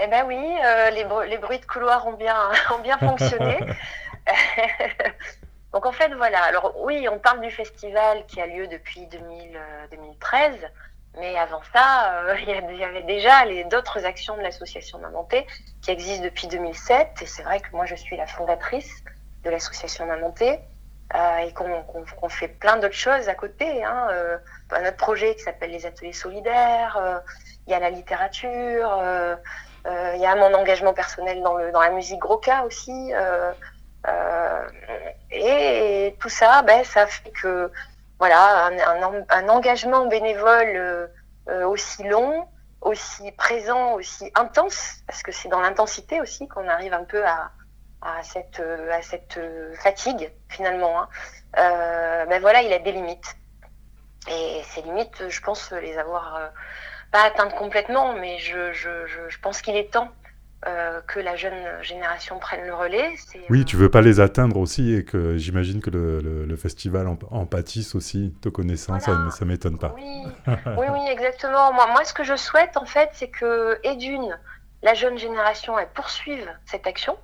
Eh 0.00 0.06
ben 0.06 0.24
oui, 0.26 0.36
euh, 0.36 0.90
les, 0.90 1.06
les, 1.30 1.38
bruits 1.38 1.58
de 1.58 1.64
couloir 1.64 2.06
ont 2.06 2.12
bien, 2.12 2.36
ont 2.74 2.82
bien 2.82 2.98
fonctionné. 2.98 3.58
Donc 5.72 5.86
en 5.86 5.92
fait, 5.92 6.12
voilà. 6.14 6.42
Alors 6.42 6.74
oui, 6.84 7.08
on 7.10 7.18
parle 7.18 7.40
du 7.40 7.50
festival 7.50 8.24
qui 8.26 8.40
a 8.40 8.46
lieu 8.46 8.66
depuis 8.68 9.06
2000, 9.06 9.58
2013. 9.92 10.54
Euh, 10.62 10.66
mais 11.18 11.36
avant 11.38 11.62
ça, 11.72 12.22
il 12.42 12.76
y 12.78 12.84
avait 12.84 13.02
déjà 13.02 13.44
d'autres 13.70 14.04
actions 14.04 14.36
de 14.36 14.42
l'association 14.42 14.98
Mamanté 14.98 15.46
qui 15.80 15.90
existent 15.90 16.24
depuis 16.24 16.48
2007. 16.48 17.22
Et 17.22 17.26
c'est 17.26 17.42
vrai 17.42 17.60
que 17.60 17.68
moi, 17.72 17.86
je 17.86 17.94
suis 17.94 18.16
la 18.16 18.26
fondatrice 18.26 19.02
de 19.42 19.50
l'association 19.50 20.06
Mamanté. 20.06 20.60
Euh, 21.14 21.38
et 21.38 21.54
qu'on 21.54 22.28
fait 22.28 22.48
plein 22.48 22.76
d'autres 22.76 22.92
choses 22.92 23.30
à 23.30 23.34
côté. 23.34 23.82
Hein. 23.82 24.08
Euh, 24.10 24.36
notre 24.72 24.98
projet 24.98 25.34
qui 25.36 25.42
s'appelle 25.42 25.70
les 25.70 25.86
ateliers 25.86 26.12
solidaires, 26.12 26.98
euh, 27.00 27.18
il 27.66 27.70
y 27.70 27.74
a 27.74 27.78
la 27.78 27.88
littérature, 27.88 28.90
il 29.86 30.20
y 30.20 30.26
a 30.26 30.36
mon 30.36 30.52
engagement 30.52 30.92
personnel 30.92 31.42
dans, 31.42 31.56
le, 31.56 31.72
dans 31.72 31.80
la 31.80 31.90
musique 31.90 32.20
Groka 32.20 32.64
aussi. 32.64 33.12
et, 35.30 36.14
tout 36.20 36.28
ça, 36.28 36.60
ben, 36.62 36.84
ça 36.84 37.06
fait 37.06 37.30
que 37.30 37.70
voilà, 38.18 38.66
un, 38.66 39.24
un, 39.30 39.48
engagement 39.48 40.06
bénévole 40.06 41.08
aussi 41.46 42.02
long, 42.04 42.46
aussi 42.82 43.32
présent, 43.32 43.94
aussi 43.94 44.30
intense, 44.34 44.96
parce 45.06 45.22
que 45.22 45.32
c'est 45.32 45.48
dans 45.48 45.60
l'intensité 45.60 46.20
aussi 46.20 46.48
qu'on 46.48 46.68
arrive 46.68 46.92
un 46.92 47.04
peu 47.04 47.24
à, 47.24 47.50
à 48.02 48.22
cette, 48.22 48.60
euh, 48.60 48.90
à 48.92 49.02
cette 49.02 49.38
euh, 49.38 49.74
fatigue 49.76 50.30
finalement. 50.48 51.02
Hein. 51.02 51.08
Euh, 51.58 52.26
ben 52.26 52.40
voilà, 52.40 52.62
il 52.62 52.72
a 52.72 52.78
des 52.78 52.92
limites. 52.92 53.36
Et 54.30 54.60
ces 54.64 54.82
limites, 54.82 55.28
je 55.28 55.40
pense 55.40 55.72
les 55.72 55.96
avoir 55.96 56.50
pas 57.12 57.22
atteintes 57.22 57.54
complètement, 57.54 58.12
mais 58.12 58.38
je, 58.38 58.72
je, 58.72 59.06
je, 59.06 59.38
pense 59.40 59.62
qu'il 59.62 59.74
est 59.74 59.90
temps 59.90 60.12
que 61.06 61.20
la 61.20 61.36
jeune 61.36 61.82
génération 61.82 62.38
prenne 62.38 62.66
le 62.66 62.74
relais. 62.74 63.14
Oui, 63.48 63.64
tu 63.64 63.76
veux 63.76 63.90
pas 63.90 64.02
les 64.02 64.20
atteindre 64.20 64.58
aussi 64.58 64.92
et 64.92 65.04
que 65.04 65.38
j'imagine 65.38 65.80
que 65.80 65.88
le, 65.88 66.20
le, 66.20 66.56
festival 66.56 67.06
en, 67.06 67.46
pâtisse 67.46 67.94
aussi, 67.94 68.34
te 68.42 68.50
connaissant, 68.50 69.00
ça, 69.00 69.30
ça 69.30 69.44
m'étonne 69.46 69.78
pas. 69.78 69.94
Oui. 69.96 70.26
oui, 70.46 70.86
oui, 70.92 71.08
exactement. 71.10 71.72
Moi, 71.72 71.86
moi, 71.86 72.04
ce 72.04 72.12
que 72.12 72.24
je 72.24 72.36
souhaite 72.36 72.76
en 72.76 72.84
fait, 72.84 73.08
c'est 73.14 73.30
que, 73.30 73.78
et 73.82 73.96
d'une, 73.96 74.38
la 74.82 74.92
jeune 74.92 75.16
génération, 75.16 75.78
elle 75.78 75.88
poursuive 75.88 76.46
cette 76.66 76.86
action 76.86 77.16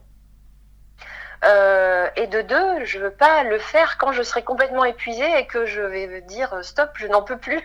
euh, 1.45 2.09
et 2.17 2.27
de 2.27 2.43
deux, 2.43 2.85
je 2.85 2.99
veux 2.99 3.11
pas 3.11 3.43
le 3.45 3.59
faire 3.59 3.99
quand 3.99 4.13
je 4.13 4.23
serai 4.23 4.43
complètement 4.43 4.85
épuisée 4.85 5.39
et 5.39 5.47
que 5.47 5.67
je 5.67 5.83
vais 5.83 6.21
dire 6.23 6.55
euh, 6.55 6.63
stop, 6.63 6.91
je 6.95 7.07
n'en 7.07 7.23
peux 7.23 7.37
plus, 7.39 7.61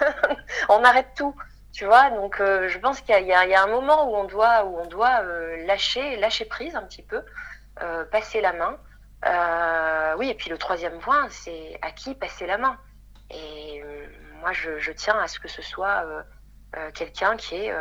on 0.68 0.84
arrête 0.84 1.08
tout. 1.16 1.34
Tu 1.72 1.84
vois, 1.84 2.10
donc 2.10 2.40
euh, 2.40 2.68
je 2.68 2.78
pense 2.78 3.00
qu'il 3.00 3.26
y, 3.26 3.32
a 3.32 3.62
un 3.62 3.66
moment 3.66 4.08
où 4.08 4.14
on 4.14 4.24
doit, 4.24 4.64
où 4.64 4.78
on 4.78 4.86
doit 4.86 5.22
lâcher, 5.66 6.16
lâcher 6.16 6.44
prise 6.44 6.76
un 6.76 6.82
petit 6.82 7.02
peu, 7.02 7.20
passer 8.12 8.40
la 8.40 8.52
main. 8.52 8.78
oui, 10.18 10.30
et 10.30 10.34
puis 10.34 10.50
le 10.50 10.58
troisième 10.58 10.98
point, 11.00 11.26
c'est 11.30 11.76
à 11.82 11.90
qui 11.90 12.14
passer 12.14 12.46
la 12.46 12.58
main. 12.58 12.78
Et 13.30 13.82
moi, 14.40 14.52
je, 14.52 14.78
je, 14.78 14.92
tiens 14.92 15.18
à 15.18 15.26
ce 15.26 15.40
que 15.40 15.48
ce 15.48 15.62
soit 15.62 16.04
quelqu'un 16.94 17.36
qui 17.36 17.56
est 17.56 17.74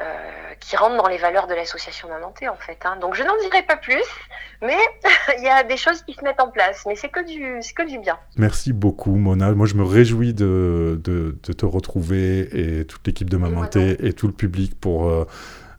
euh, 0.00 0.54
qui 0.60 0.76
rentre 0.76 0.96
dans 0.96 1.08
les 1.08 1.18
valeurs 1.18 1.46
de 1.46 1.54
l'association 1.54 2.08
Mamanté 2.08 2.48
en 2.48 2.56
fait. 2.56 2.78
Hein. 2.84 2.96
Donc 3.00 3.14
je 3.14 3.22
n'en 3.22 3.36
dirai 3.42 3.62
pas 3.62 3.76
plus, 3.76 4.02
mais 4.62 4.78
il 5.38 5.44
y 5.44 5.48
a 5.48 5.62
des 5.62 5.76
choses 5.76 6.02
qui 6.02 6.14
se 6.14 6.24
mettent 6.24 6.40
en 6.40 6.50
place, 6.50 6.84
mais 6.86 6.96
c'est 6.96 7.08
que 7.08 7.24
du, 7.24 7.58
c'est 7.60 7.74
que 7.74 7.86
du 7.86 7.98
bien. 7.98 8.18
Merci 8.36 8.72
beaucoup 8.72 9.14
Mona. 9.16 9.52
Moi 9.52 9.66
je 9.66 9.74
me 9.74 9.84
réjouis 9.84 10.32
de, 10.32 11.00
de, 11.04 11.38
de 11.42 11.52
te 11.52 11.66
retrouver 11.66 12.48
et 12.80 12.86
toute 12.86 13.06
l'équipe 13.06 13.28
de 13.28 13.36
Mamanté 13.36 14.06
et 14.06 14.12
tout 14.12 14.26
le 14.26 14.32
public 14.32 14.78
pour 14.80 15.08
euh, 15.08 15.26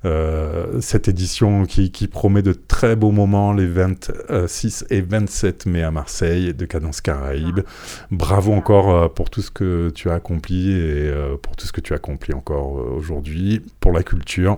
cette 0.03 1.07
édition 1.07 1.65
qui, 1.65 1.91
qui, 1.91 2.07
promet 2.07 2.41
de 2.41 2.53
très 2.53 2.95
beaux 2.95 3.11
moments 3.11 3.53
les 3.53 3.67
26 3.67 4.85
et 4.89 5.01
27 5.01 5.65
mai 5.65 5.83
à 5.83 5.91
Marseille 5.91 6.53
de 6.53 6.65
Cadence 6.65 7.01
Caraïbes. 7.01 7.61
Bravo 8.09 8.53
encore 8.53 8.89
euh, 8.89 9.07
pour 9.07 9.29
tout 9.29 9.41
ce 9.41 9.51
que 9.51 9.89
tu 9.89 10.09
as 10.09 10.13
accompli 10.13 10.71
et 10.71 11.09
euh, 11.09 11.37
pour 11.37 11.55
tout 11.55 11.65
ce 11.65 11.71
que 11.71 11.81
tu 11.81 11.93
as 11.93 11.97
accompli 11.97 12.33
encore 12.33 12.73
aujourd'hui 12.73 13.61
pour 13.79 13.91
la 13.91 14.03
culture. 14.03 14.57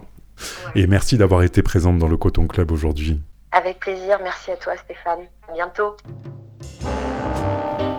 Et 0.76 0.88
merci 0.88 1.18
d'avoir 1.18 1.44
été 1.44 1.62
présente 1.62 1.98
dans 1.98 2.08
le 2.08 2.18
Coton 2.18 2.48
Club 2.48 2.72
aujourd'hui. 2.72 3.22
Avec 3.52 3.80
plaisir, 3.80 4.20
merci 4.24 4.52
à 4.52 4.58
toi 4.58 4.74
Stéphane. 4.78 5.28
À 5.48 5.54
bientôt. 5.54 5.96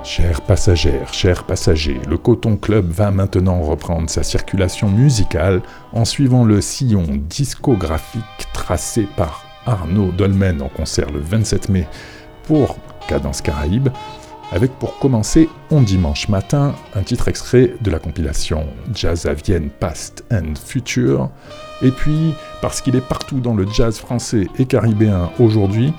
Chers 0.04 0.42
passagères, 0.42 1.14
chers 1.14 1.44
passagers, 1.44 1.98
le 2.06 2.18
Coton 2.18 2.58
Club 2.58 2.90
va 2.90 3.10
maintenant 3.10 3.62
reprendre 3.62 4.10
sa 4.10 4.22
circulation 4.22 4.90
musicale 4.90 5.62
en 5.94 6.04
suivant 6.04 6.44
le 6.44 6.60
sillon 6.60 7.06
discographique 7.08 8.22
tracé 8.52 9.08
par 9.16 9.46
Arnaud 9.64 10.12
Dolmen 10.12 10.60
en 10.60 10.68
concert 10.68 11.10
le 11.10 11.20
27 11.20 11.70
mai 11.70 11.88
pour 12.42 12.76
Cadence 13.08 13.40
Caraïbe, 13.40 13.88
avec 14.52 14.72
pour 14.72 14.98
commencer 14.98 15.48
On 15.70 15.80
Dimanche 15.80 16.28
Matin, 16.28 16.74
un 16.94 17.02
titre 17.02 17.28
extrait 17.28 17.72
de 17.80 17.90
la 17.90 17.98
compilation 17.98 18.66
Jazz 18.94 19.24
à 19.24 19.32
Vienne 19.32 19.70
Past 19.70 20.22
and 20.30 20.52
Future, 20.62 21.30
et 21.80 21.90
puis 21.90 22.34
parce 22.60 22.82
qu'il 22.82 22.94
est 22.94 23.00
partout 23.00 23.40
dans 23.40 23.54
le 23.54 23.66
jazz 23.66 23.98
français 23.98 24.48
et 24.58 24.66
caribéen 24.66 25.30
aujourd'hui, 25.38 25.94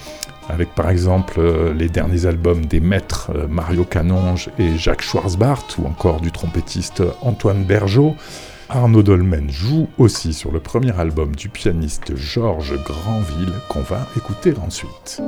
avec 0.50 0.74
par 0.76 0.90
exemple 0.90 1.36
euh, 1.40 1.74
les 1.74 1.90
derniers 1.90 2.26
albums 2.26 2.66
des 2.66 2.80
maîtres 2.80 3.32
euh, 3.36 3.48
Mario 3.48 3.84
Canonge 3.84 4.50
et 4.60 4.78
Jacques 4.78 5.02
Schwarzbart, 5.02 5.66
ou 5.78 5.88
encore 5.88 6.22
du 6.22 6.32
trompettiste 6.32 7.04
Antoine 7.22 7.64
Bergeau, 7.64 8.16
Arnaud 8.70 9.04
Dolmen 9.04 9.50
joue 9.50 9.88
aussi 9.98 10.34
sur 10.34 10.52
le 10.52 10.60
premier 10.60 10.98
album 11.00 11.36
du 11.36 11.50
pianiste 11.50 12.16
Georges 12.16 12.76
Granville 12.84 13.54
qu'on 13.70 13.82
va 13.82 14.08
écouter 14.18 14.54
ensuite. 14.66 15.22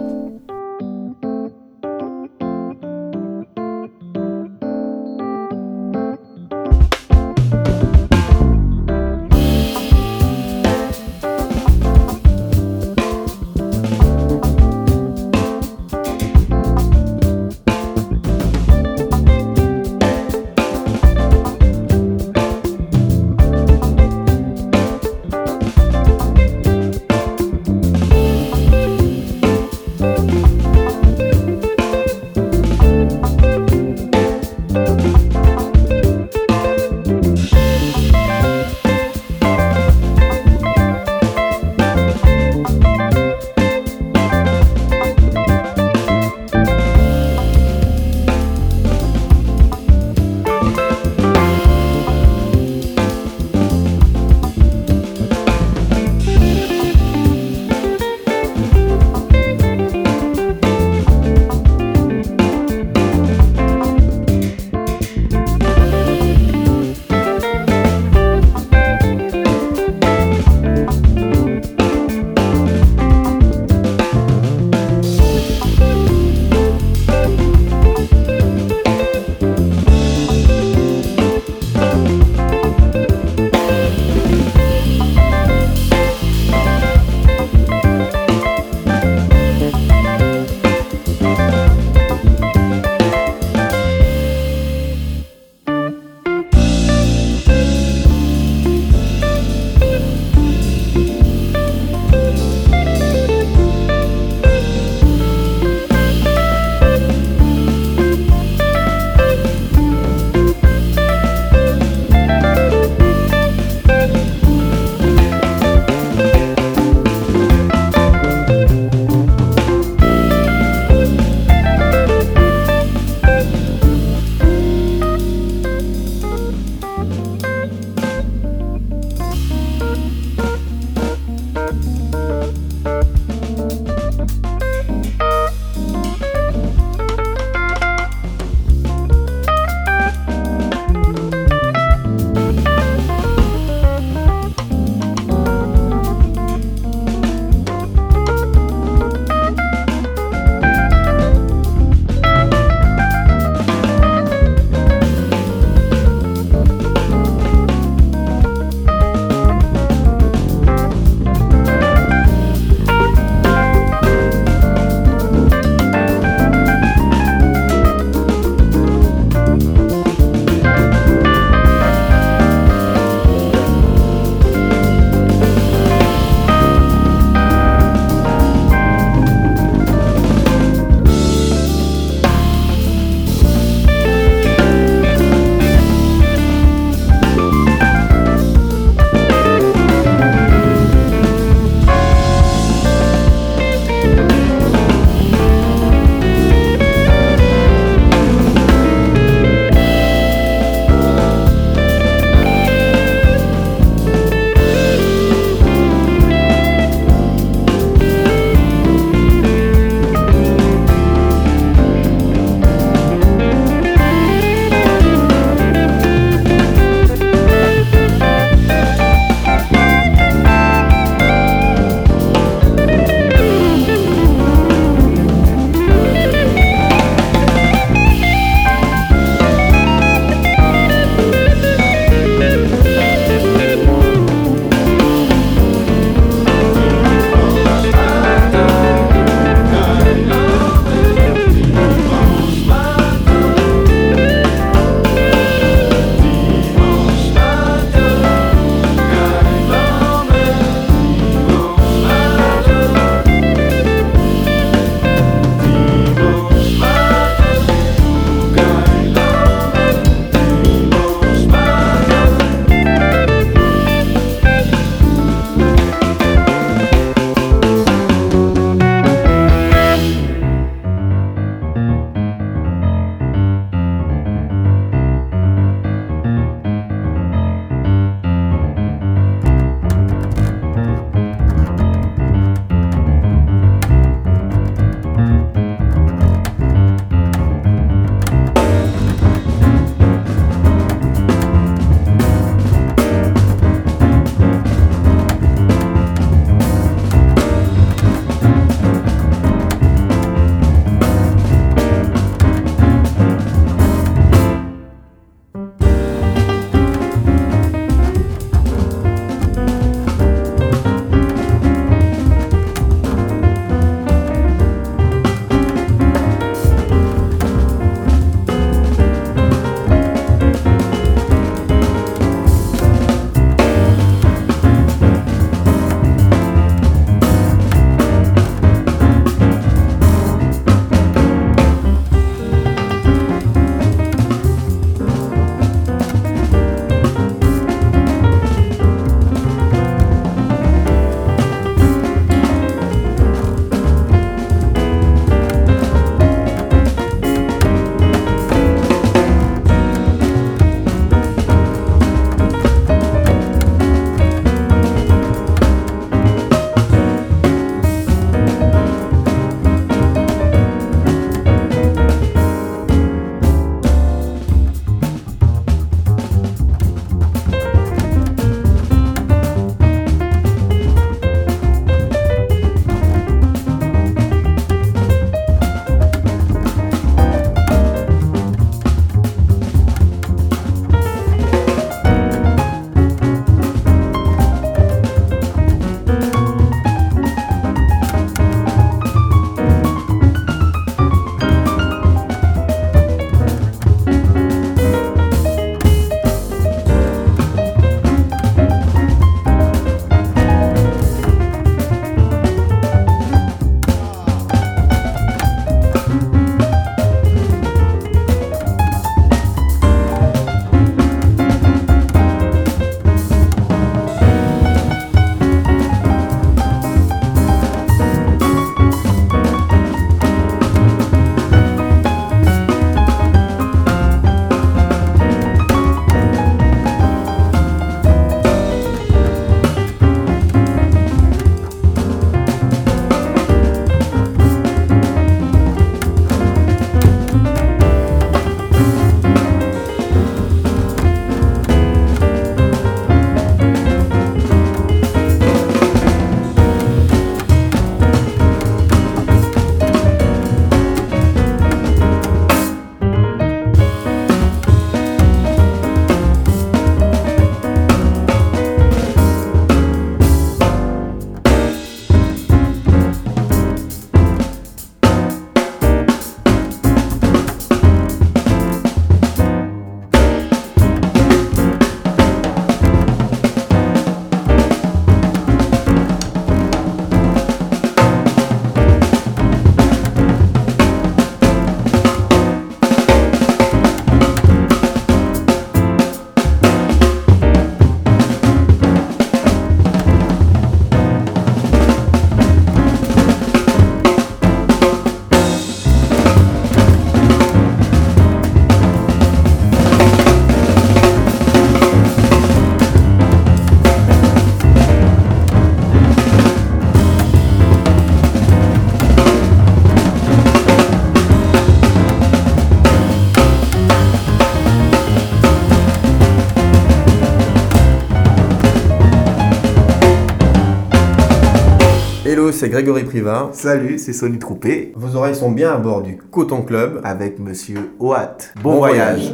Hello, 522.37 522.51
c'est 522.51 522.69
Grégory 522.69 523.03
Privard. 523.03 523.49
Salut, 523.55 523.97
c'est 523.97 524.13
Sonny 524.13 524.37
Troupé. 524.37 524.93
Vos 524.95 525.15
oreilles 525.15 525.33
sont 525.33 525.49
bien 525.49 525.71
à 525.71 525.77
bord 525.77 526.03
du 526.03 526.17
Coton 526.17 526.61
Club 526.61 527.01
avec 527.03 527.39
Monsieur 527.39 527.95
Oat. 527.97 528.53
Bon, 528.61 528.75
voyage. 528.75 529.33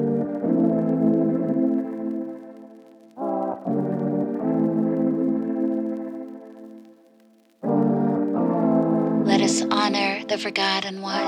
Let 9.26 9.42
us 9.44 9.64
honor 9.70 10.24
the 10.30 10.38
forgotten 10.38 11.02
ones 11.04 11.23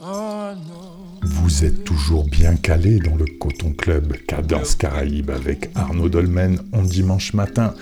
no. 0.00 1.20
Vous 1.22 1.64
êtes 1.64 1.84
toujours 1.84 2.24
bien 2.24 2.56
calé 2.56 2.98
dans 2.98 3.16
le 3.16 3.24
Coton 3.38 3.72
Club 3.72 4.14
Cadence 4.26 4.74
Caraïbe 4.76 5.30
avec 5.30 5.70
Arnaud 5.74 6.08
Dolmen 6.08 6.60
en 6.72 6.82
dimanche 6.82 7.34
matin, 7.34 7.74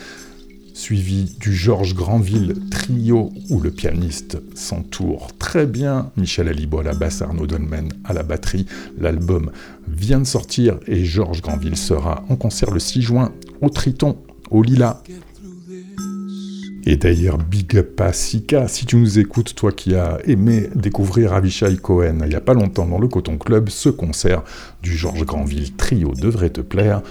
suivi 0.74 1.36
du 1.38 1.54
Georges 1.54 1.94
Granville 1.94 2.54
trio 2.70 3.30
où 3.50 3.60
le 3.60 3.70
pianiste 3.70 4.38
s'entoure 4.54 5.28
très 5.38 5.66
bien. 5.66 6.10
Michel 6.16 6.48
Alibo 6.48 6.78
à 6.78 6.84
la 6.84 6.94
basse, 6.94 7.22
Arnaud 7.22 7.46
Dolmen 7.46 7.92
à 8.04 8.14
la 8.14 8.22
batterie. 8.22 8.66
L'album 8.98 9.50
vient 9.86 10.20
de 10.20 10.26
sortir 10.26 10.78
et 10.86 11.04
Georges 11.04 11.42
Granville 11.42 11.76
sera 11.76 12.24
en 12.28 12.36
concert 12.36 12.70
le 12.70 12.80
6 12.80 13.02
juin 13.02 13.32
au 13.60 13.68
Triton, 13.68 14.16
au 14.50 14.62
Lila. 14.62 15.02
Et 16.84 16.96
d'ailleurs, 16.96 17.38
big 17.38 17.76
up 17.76 18.00
à 18.00 18.12
Sika, 18.12 18.68
si 18.68 18.86
tu 18.86 18.96
nous 18.96 19.18
écoutes, 19.18 19.54
toi 19.54 19.72
qui 19.72 19.94
as 19.94 20.18
aimé 20.24 20.68
découvrir 20.74 21.32
Avishai 21.32 21.76
Cohen 21.76 22.20
il 22.22 22.28
n'y 22.28 22.34
a 22.34 22.40
pas 22.40 22.54
longtemps 22.54 22.86
dans 22.86 22.98
le 22.98 23.08
Coton 23.08 23.36
Club, 23.36 23.68
ce 23.68 23.88
concert 23.88 24.42
du 24.82 24.96
Georges 24.96 25.24
Granville 25.24 25.74
Trio 25.74 26.12
devrait 26.14 26.50
te 26.50 26.60
plaire. 26.60 27.02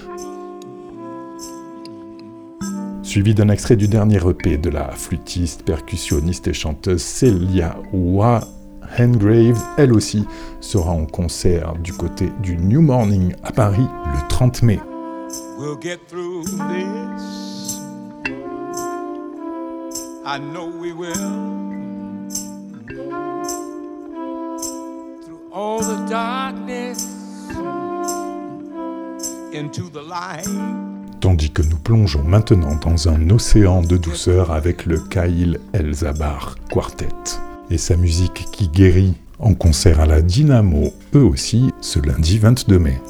Suivi 3.04 3.34
d'un 3.34 3.50
extrait 3.50 3.76
du 3.76 3.88
dernier 3.88 4.20
EP 4.28 4.58
de 4.58 4.70
la 4.70 4.92
flûtiste, 4.92 5.64
percussionniste 5.64 6.48
et 6.48 6.54
chanteuse 6.54 7.02
Celia 7.02 7.78
Wa 7.94 8.42
Hengrave, 9.00 9.62
elle 9.78 9.94
aussi 9.94 10.26
sera 10.62 10.92
en 10.92 11.06
concert 11.06 11.74
du 11.84 11.94
côté 11.94 12.30
du 12.42 12.58
New 12.58 12.82
Morning 12.82 13.34
à 13.44 13.52
Paris 13.52 13.88
le 14.06 14.28
30 14.28 14.64
mai. 14.64 14.80
We'll 15.60 15.78
get 15.80 16.00
through 16.08 16.46
this. 16.46 17.57
I 20.30 20.40
know 20.40 20.68
we 20.68 20.92
will. 20.92 21.14
Through 25.24 25.54
all 25.54 25.80
the 25.80 26.06
darkness, 26.10 27.08
into 29.54 29.90
the 29.90 30.04
light. 30.06 30.46
Tandis 31.22 31.50
que 31.52 31.62
nous 31.62 31.78
plongeons 31.78 32.26
maintenant 32.26 32.76
dans 32.76 33.08
un 33.08 33.30
océan 33.30 33.82
de 33.82 33.96
douceur 33.96 34.52
avec 34.52 34.86
le 34.86 35.00
Kail 35.00 35.60
Elzabar 35.72 36.56
Quartet 36.70 37.08
et 37.70 37.78
sa 37.78 37.96
musique 37.96 38.48
qui 38.52 38.68
guérit 38.68 39.14
en 39.40 39.54
concert 39.54 40.02
à 40.02 40.06
la 40.06 40.22
Dynamo, 40.22 40.92
eux 41.16 41.24
aussi, 41.24 41.72
ce 41.80 42.00
lundi 42.00 42.38
22 42.38 42.80
mai. 42.80 43.02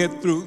Get 0.00 0.22
through 0.22 0.39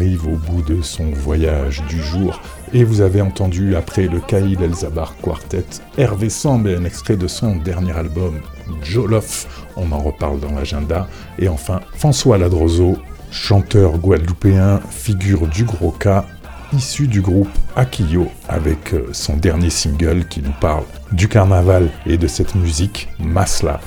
arrive 0.00 0.28
au 0.28 0.36
bout 0.36 0.62
de 0.62 0.80
son 0.80 1.10
voyage 1.10 1.82
du 1.86 2.02
jour 2.02 2.40
et 2.72 2.84
vous 2.84 3.02
avez 3.02 3.20
entendu 3.20 3.76
après 3.76 4.06
le 4.06 4.18
Kaïl 4.18 4.62
Elzabar 4.62 5.14
Quartet 5.20 5.66
Hervé 5.98 6.30
Samb 6.30 6.66
et 6.66 6.74
un 6.74 6.84
extrait 6.84 7.18
de 7.18 7.28
son 7.28 7.56
dernier 7.56 7.92
album 7.92 8.40
Jolof, 8.82 9.66
on 9.76 9.92
en 9.92 9.98
reparle 9.98 10.40
dans 10.40 10.52
l'agenda, 10.52 11.06
et 11.38 11.48
enfin 11.48 11.80
François 11.92 12.38
Ladrozo, 12.38 12.96
chanteur 13.30 13.98
guadeloupéen, 13.98 14.80
figure 14.88 15.46
du 15.48 15.64
gros 15.64 15.90
cas, 15.90 16.24
issu 16.72 17.06
du 17.06 17.20
groupe 17.20 17.50
Akio 17.76 18.28
avec 18.48 18.94
euh, 18.94 19.08
son 19.12 19.36
dernier 19.36 19.68
single 19.68 20.24
qui 20.24 20.40
nous 20.40 20.54
parle 20.62 20.84
du 21.12 21.28
carnaval 21.28 21.90
et 22.06 22.16
de 22.16 22.26
cette 22.26 22.54
musique 22.54 23.08
Masla. 23.18 23.80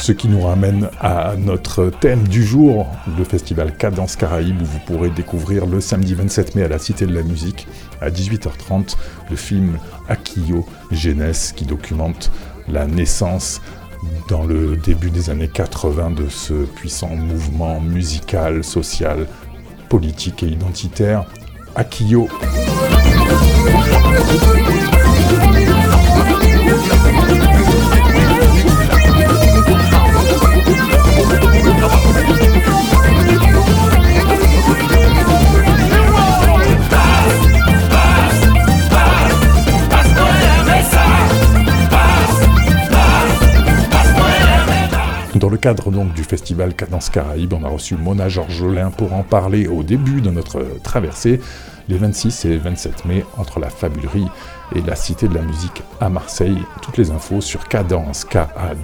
Ce 0.00 0.12
qui 0.12 0.28
nous 0.28 0.40
ramène 0.40 0.88
à 1.00 1.34
notre 1.36 1.90
thème 1.90 2.26
du 2.26 2.44
jour, 2.44 2.86
le 3.18 3.24
festival 3.24 3.76
Cadence 3.76 4.16
Caraïbes, 4.16 4.62
où 4.62 4.64
vous 4.64 4.78
pourrez 4.86 5.10
découvrir 5.10 5.66
le 5.66 5.80
samedi 5.80 6.14
27 6.14 6.54
mai 6.54 6.62
à 6.62 6.68
la 6.68 6.78
Cité 6.78 7.04
de 7.04 7.14
la 7.14 7.22
Musique, 7.22 7.66
à 8.00 8.08
18h30, 8.08 8.96
le 9.28 9.36
film 9.36 9.78
Akio 10.08 10.64
Jeunesse, 10.90 11.52
qui 11.54 11.64
documente 11.64 12.30
la 12.68 12.86
naissance 12.86 13.60
dans 14.28 14.44
le 14.44 14.76
début 14.76 15.10
des 15.10 15.30
années 15.30 15.48
80 15.48 16.12
de 16.12 16.28
ce 16.28 16.54
puissant 16.54 17.14
mouvement 17.16 17.80
musical, 17.80 18.64
social, 18.64 19.26
politique 19.88 20.42
et 20.42 20.46
identitaire. 20.46 21.24
Akio. 21.74 22.28
Dans 45.48 45.52
le 45.52 45.56
cadre 45.56 45.90
donc 45.90 46.12
du 46.12 46.24
festival 46.24 46.74
Cadence 46.74 47.08
Caraïbes, 47.08 47.54
on 47.54 47.64
a 47.64 47.70
reçu 47.70 47.96
Mona 47.96 48.28
Georgelin 48.28 48.90
pour 48.90 49.14
en 49.14 49.22
parler 49.22 49.66
au 49.66 49.82
début 49.82 50.20
de 50.20 50.28
notre 50.28 50.62
traversée, 50.82 51.40
les 51.88 51.96
26 51.96 52.44
et 52.44 52.58
27 52.58 53.06
mai, 53.06 53.24
entre 53.38 53.58
la 53.58 53.70
Fabulerie 53.70 54.26
et 54.76 54.82
la 54.82 54.94
Cité 54.94 55.26
de 55.26 55.32
la 55.32 55.40
Musique 55.40 55.82
à 56.02 56.10
Marseille. 56.10 56.58
Toutes 56.82 56.98
les 56.98 57.10
infos 57.12 57.40
sur 57.40 57.66
cadence, 57.66 58.26
k 58.26 58.36
a 58.36 58.74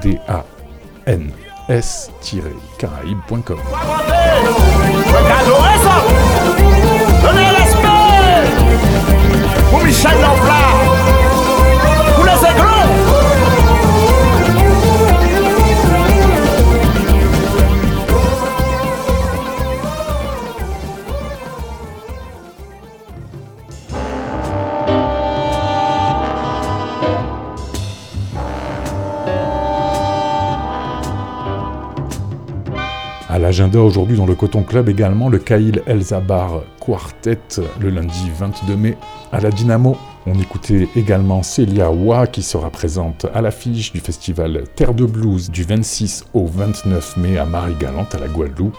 l'agenda 33.44 33.78
aujourd'hui 33.78 34.16
dans 34.16 34.24
le 34.24 34.34
Coton 34.34 34.62
Club 34.62 34.88
également 34.88 35.28
le 35.28 35.36
Kaïl 35.38 35.82
Elzabar 35.86 36.62
Quartet 36.80 37.60
le 37.78 37.90
lundi 37.90 38.30
22 38.38 38.74
mai 38.74 38.96
à 39.32 39.40
la 39.40 39.50
Dynamo. 39.50 39.98
On 40.24 40.32
écoutait 40.40 40.88
également 40.96 41.42
Célia 41.42 41.90
Wa 41.90 42.26
qui 42.26 42.42
sera 42.42 42.70
présente 42.70 43.26
à 43.34 43.42
l'affiche 43.42 43.92
du 43.92 44.00
festival 44.00 44.64
Terre 44.76 44.94
de 44.94 45.04
Blues 45.04 45.50
du 45.50 45.62
26 45.62 46.24
au 46.32 46.46
29 46.46 47.18
mai 47.18 47.36
à 47.36 47.44
Marie-Galante 47.44 48.14
à 48.14 48.18
la 48.18 48.28
Guadeloupe. 48.28 48.78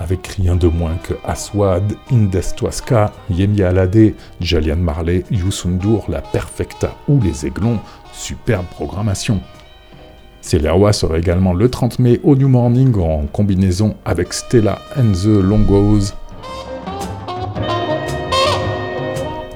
avec 0.00 0.26
rien 0.26 0.56
de 0.56 0.66
moins 0.66 0.96
que 0.96 1.14
Aswad, 1.24 1.94
Indestwaska, 2.10 3.12
Yemi 3.30 3.62
Alade, 3.62 4.14
Jalian 4.40 4.78
Marley, 4.78 5.22
Youssoundour, 5.30 6.06
La 6.08 6.22
Perfecta 6.22 6.96
ou 7.06 7.20
Les 7.20 7.46
Aiglons, 7.46 7.78
superbe 8.12 8.66
programmation. 8.66 9.40
Celewa 10.42 10.92
sera 10.92 11.18
également 11.18 11.54
le 11.54 11.70
30 11.70 12.00
mai 12.00 12.20
au 12.24 12.34
New 12.34 12.48
Morning 12.48 12.94
en 12.98 13.26
combinaison 13.26 13.94
avec 14.04 14.32
Stella 14.32 14.80
and 14.96 15.12
the 15.12 15.26
Longos. 15.40 16.12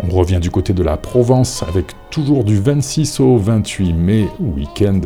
On 0.09 0.17
revient 0.17 0.39
du 0.41 0.51
côté 0.51 0.73
de 0.73 0.85
la 0.85 0.97
Provence 0.97 1.65
avec 1.69 1.87
toujours 2.11 2.45
du 2.45 2.59
26 2.59 3.21
au 3.21 3.37
28 3.37 3.93
mai, 3.93 4.29
week-end 4.41 5.01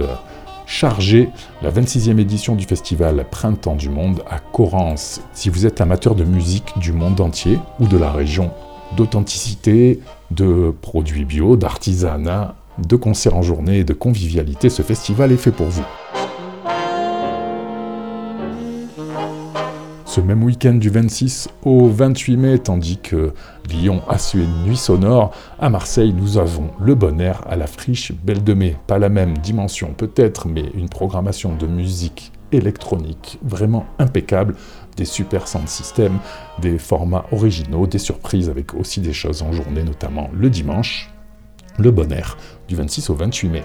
chargé, 0.67 1.31
la 1.63 1.71
26e 1.73 2.19
édition 2.21 2.55
du 2.55 2.65
festival 2.65 3.25
Printemps 3.29 3.75
du 3.75 3.89
Monde 3.89 4.23
à 4.31 4.39
Corrance. 4.39 5.23
Si 5.33 5.49
vous 5.49 5.67
êtes 5.67 5.81
amateur 5.81 6.15
de 6.15 6.23
musique 6.25 6.79
du 6.79 6.93
monde 6.93 7.21
entier 7.21 7.59
ou 7.81 7.89
de 7.89 7.99
la 7.99 8.13
région, 8.13 8.53
d'authenticité, 8.97 10.01
de 10.31 10.73
produits 10.83 11.25
bio, 11.25 11.57
d'artisanat, 11.57 12.55
de 12.87 12.97
concerts 12.97 13.37
en 13.37 13.43
journée 13.43 13.79
et 13.79 13.85
de 13.85 13.93
convivialité, 13.93 14.71
ce 14.71 14.83
festival 14.83 15.33
est 15.33 15.37
fait 15.37 15.53
pour 15.53 15.67
vous. 15.67 15.85
Ce 20.11 20.21
même 20.21 20.43
week-end 20.43 20.75
du 20.75 20.91
26 20.91 21.51
au 21.65 21.87
28 21.87 22.37
mai, 22.37 22.59
tandis 22.59 22.99
que 22.99 23.33
Lyon 23.69 24.03
a 24.09 24.19
su 24.19 24.43
une 24.43 24.65
nuit 24.65 24.77
sonore, 24.77 25.31
à 25.61 25.71
Marseille 25.71 26.13
nous 26.13 26.37
avons 26.37 26.71
le 26.81 26.97
bon 26.97 27.21
air 27.21 27.43
à 27.49 27.55
la 27.55 27.69
friche 27.69 28.11
Belle 28.25 28.43
de 28.43 28.53
Mai. 28.53 28.77
Pas 28.89 28.99
la 28.99 29.09
même 29.09 29.39
dimension 29.39 29.95
peut-être, 29.97 30.49
mais 30.49 30.65
une 30.75 30.89
programmation 30.89 31.55
de 31.55 31.69
musique 31.69 32.33
électronique 32.51 33.39
vraiment 33.45 33.87
impeccable, 34.01 34.57
des 34.97 35.05
super 35.05 35.47
sound 35.47 35.69
systems, 35.69 36.19
des 36.61 36.79
formats 36.79 37.27
originaux, 37.31 37.87
des 37.87 37.99
surprises 37.99 38.51
avec 38.51 38.75
aussi 38.75 39.01
des 39.01 39.13
choses 39.13 39.43
en 39.43 39.53
journée, 39.53 39.85
notamment 39.85 40.29
le 40.35 40.51
dimanche, 40.51 41.09
le 41.79 41.93
bon 41.93 42.13
air 42.13 42.37
du 42.71 42.77
26 42.77 43.11
au 43.11 43.15
28 43.15 43.49
mai. 43.49 43.63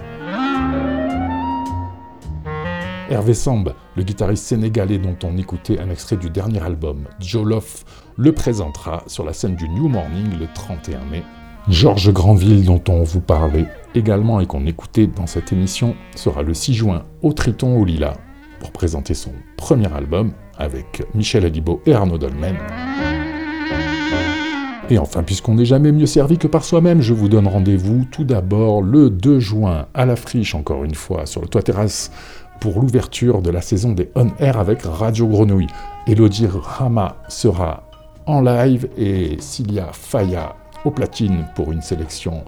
Hervé 3.11 3.35
Samb, 3.35 3.71
le 3.95 4.01
guitariste 4.01 4.45
sénégalais 4.45 4.97
dont 4.97 5.15
on 5.23 5.37
écoutait 5.37 5.79
un 5.79 5.91
extrait 5.91 6.17
du 6.17 6.31
dernier 6.31 6.61
album, 6.63 7.05
Jolof, 7.19 7.85
le 8.17 8.31
présentera 8.31 9.03
sur 9.05 9.23
la 9.23 9.33
scène 9.33 9.55
du 9.55 9.69
New 9.69 9.87
Morning 9.87 10.39
le 10.39 10.47
31 10.51 11.05
mai. 11.05 11.23
Georges 11.69 12.11
Granville, 12.11 12.65
dont 12.65 12.81
on 12.89 13.03
vous 13.03 13.21
parlait 13.21 13.67
également 13.93 14.39
et 14.39 14.47
qu'on 14.47 14.65
écoutait 14.65 15.05
dans 15.05 15.27
cette 15.27 15.53
émission, 15.53 15.95
sera 16.15 16.41
le 16.41 16.55
6 16.55 16.73
juin 16.73 17.03
au 17.21 17.31
Triton 17.31 17.79
au 17.79 17.85
Lila 17.85 18.15
pour 18.59 18.71
présenter 18.71 19.13
son 19.13 19.33
premier 19.55 19.91
album 19.93 20.31
avec 20.57 21.03
Michel 21.13 21.45
Alibo 21.45 21.79
et 21.85 21.93
Arnaud 21.93 22.17
Dolmen. 22.17 22.57
Et 24.89 24.99
enfin, 24.99 25.23
puisqu'on 25.23 25.55
n'est 25.55 25.65
jamais 25.65 25.91
mieux 25.91 26.05
servi 26.05 26.37
que 26.37 26.45
par 26.45 26.63
soi-même, 26.63 27.01
je 27.01 27.13
vous 27.13 27.27
donne 27.27 27.47
rendez-vous 27.47 28.05
tout 28.11 28.23
d'abord 28.23 28.83
le 28.83 29.09
2 29.09 29.39
juin 29.39 29.87
à 29.95 30.05
la 30.05 30.15
friche, 30.15 30.53
encore 30.53 30.83
une 30.83 30.93
fois, 30.93 31.25
sur 31.25 31.41
le 31.41 31.47
toit 31.47 31.63
terrasse 31.63 32.11
pour 32.59 32.79
l'ouverture 32.79 33.41
de 33.41 33.49
la 33.49 33.61
saison 33.61 33.93
des 33.93 34.11
On 34.15 34.29
Air 34.37 34.59
avec 34.59 34.83
Radio 34.83 35.27
Grenouille. 35.27 35.67
Elodie 36.05 36.47
Rama 36.47 37.15
sera 37.29 37.83
en 38.27 38.41
live 38.41 38.87
et 38.95 39.37
Cilia 39.39 39.89
Faya 39.91 40.55
au 40.83 40.91
platine 40.91 41.47
pour 41.55 41.71
une 41.71 41.81
sélection 41.81 42.43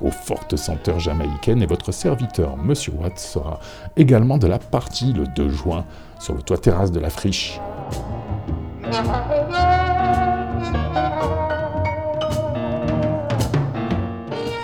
aux 0.00 0.10
fortes 0.10 0.56
senteurs 0.56 1.00
jamaïcaines 1.00 1.62
et 1.62 1.66
votre 1.66 1.92
serviteur 1.92 2.56
Monsieur 2.56 2.92
Watt 2.98 3.18
sera 3.18 3.60
également 3.96 4.38
de 4.38 4.46
la 4.46 4.58
partie 4.58 5.12
le 5.12 5.26
2 5.36 5.50
juin 5.50 5.84
sur 6.18 6.34
le 6.34 6.42
toit 6.42 6.58
terrasse 6.58 6.92
de 6.92 6.98
la 6.98 7.10
friche. 7.10 7.60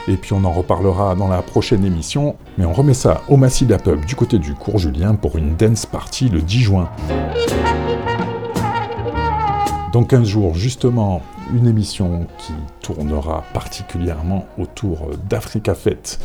Et 0.09 0.17
puis 0.17 0.33
on 0.33 0.43
en 0.45 0.53
reparlera 0.53 1.15
dans 1.15 1.29
la 1.29 1.43
prochaine 1.43 1.85
émission, 1.85 2.37
mais 2.57 2.65
on 2.65 2.73
remet 2.73 2.95
ça 2.95 3.21
au 3.29 3.37
Massida 3.37 3.77
Pub 3.77 4.07
du 4.07 4.15
côté 4.15 4.39
du 4.39 4.55
cours 4.55 4.79
Julien 4.79 5.15
pour 5.15 5.37
une 5.37 5.55
dance 5.55 5.85
party 5.85 6.31
le 6.31 6.41
10 6.41 6.61
juin. 6.61 6.89
Dans 9.93 10.05
15 10.05 10.27
jours, 10.27 10.55
justement, 10.55 11.21
une 11.55 11.67
émission 11.67 12.27
qui 12.39 12.55
tournera 12.81 13.45
particulièrement 13.53 14.47
autour 14.57 15.11
d'Africa 15.29 15.75
Fête 15.75 16.19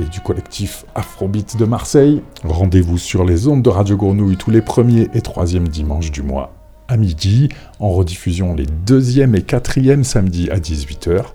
et 0.00 0.04
du 0.04 0.18
collectif 0.18 0.84
Afrobeat 0.96 1.56
de 1.56 1.64
Marseille. 1.64 2.22
Rendez-vous 2.42 2.98
sur 2.98 3.24
les 3.24 3.46
ondes 3.46 3.62
de 3.62 3.70
Radio 3.70 3.96
Grenouille 3.96 4.36
tous 4.36 4.50
les 4.50 4.62
premiers 4.62 5.08
et 5.14 5.20
troisièmes 5.20 5.68
dimanches 5.68 6.10
du 6.10 6.22
mois 6.22 6.52
à 6.88 6.96
midi, 6.96 7.50
en 7.80 7.90
rediffusion 7.90 8.54
les 8.54 8.66
deuxième 8.86 9.34
et 9.34 9.42
quatrième 9.42 10.04
samedis 10.04 10.48
à 10.50 10.58
18h. 10.58 11.26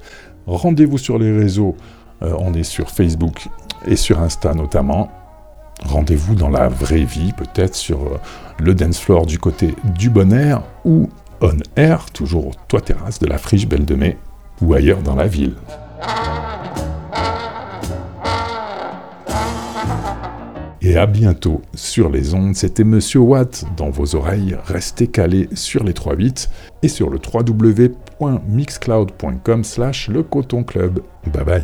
Rendez-vous 0.46 0.98
sur 0.98 1.18
les 1.18 1.32
réseaux, 1.32 1.76
euh, 2.22 2.34
on 2.40 2.54
est 2.54 2.64
sur 2.64 2.90
Facebook 2.90 3.48
et 3.86 3.96
sur 3.96 4.20
Insta 4.20 4.54
notamment. 4.54 5.10
Rendez-vous 5.84 6.36
dans 6.36 6.50
la 6.50 6.68
vraie 6.68 7.04
vie, 7.04 7.34
peut-être 7.34 7.76
sur 7.76 8.04
euh, 8.04 8.18
le 8.60 8.74
dance 8.74 9.00
floor 9.00 9.26
du 9.26 9.40
côté 9.40 9.76
du 9.98 10.10
bon 10.10 10.32
air 10.32 10.62
ou 10.86 11.10
on 11.42 11.58
air, 11.76 12.06
toujours 12.12 12.48
au 12.48 12.52
toit 12.68 12.82
terrasse 12.82 13.20
de 13.20 13.28
la 13.28 13.38
friche 13.38 13.68
Belle 13.68 13.86
de 13.86 13.96
Mai 13.96 14.18
ou 14.62 14.74
ailleurs 14.74 15.02
dans 15.02 15.16
la 15.16 15.28
ville. 15.28 15.56
Et 20.86 20.98
à 20.98 21.06
bientôt 21.06 21.62
sur 21.74 22.10
les 22.10 22.34
ondes, 22.34 22.56
c'était 22.56 22.84
Monsieur 22.84 23.20
Watt 23.20 23.64
dans 23.78 23.90
vos 23.90 24.16
oreilles. 24.16 24.58
Restez 24.66 25.08
calés 25.08 25.48
sur 25.54 25.84
les 25.86 25.94
3 25.94 26.18
bits 26.18 26.34
et 26.82 26.90
sur 26.90 27.10
le 27.10 27.20
www.mixcloud.com 28.20 29.64
slash 29.64 30.10
le 30.10 30.24
coton 30.24 30.64
club. 30.64 31.02
Bye 31.26 31.44
bye. 31.44 31.64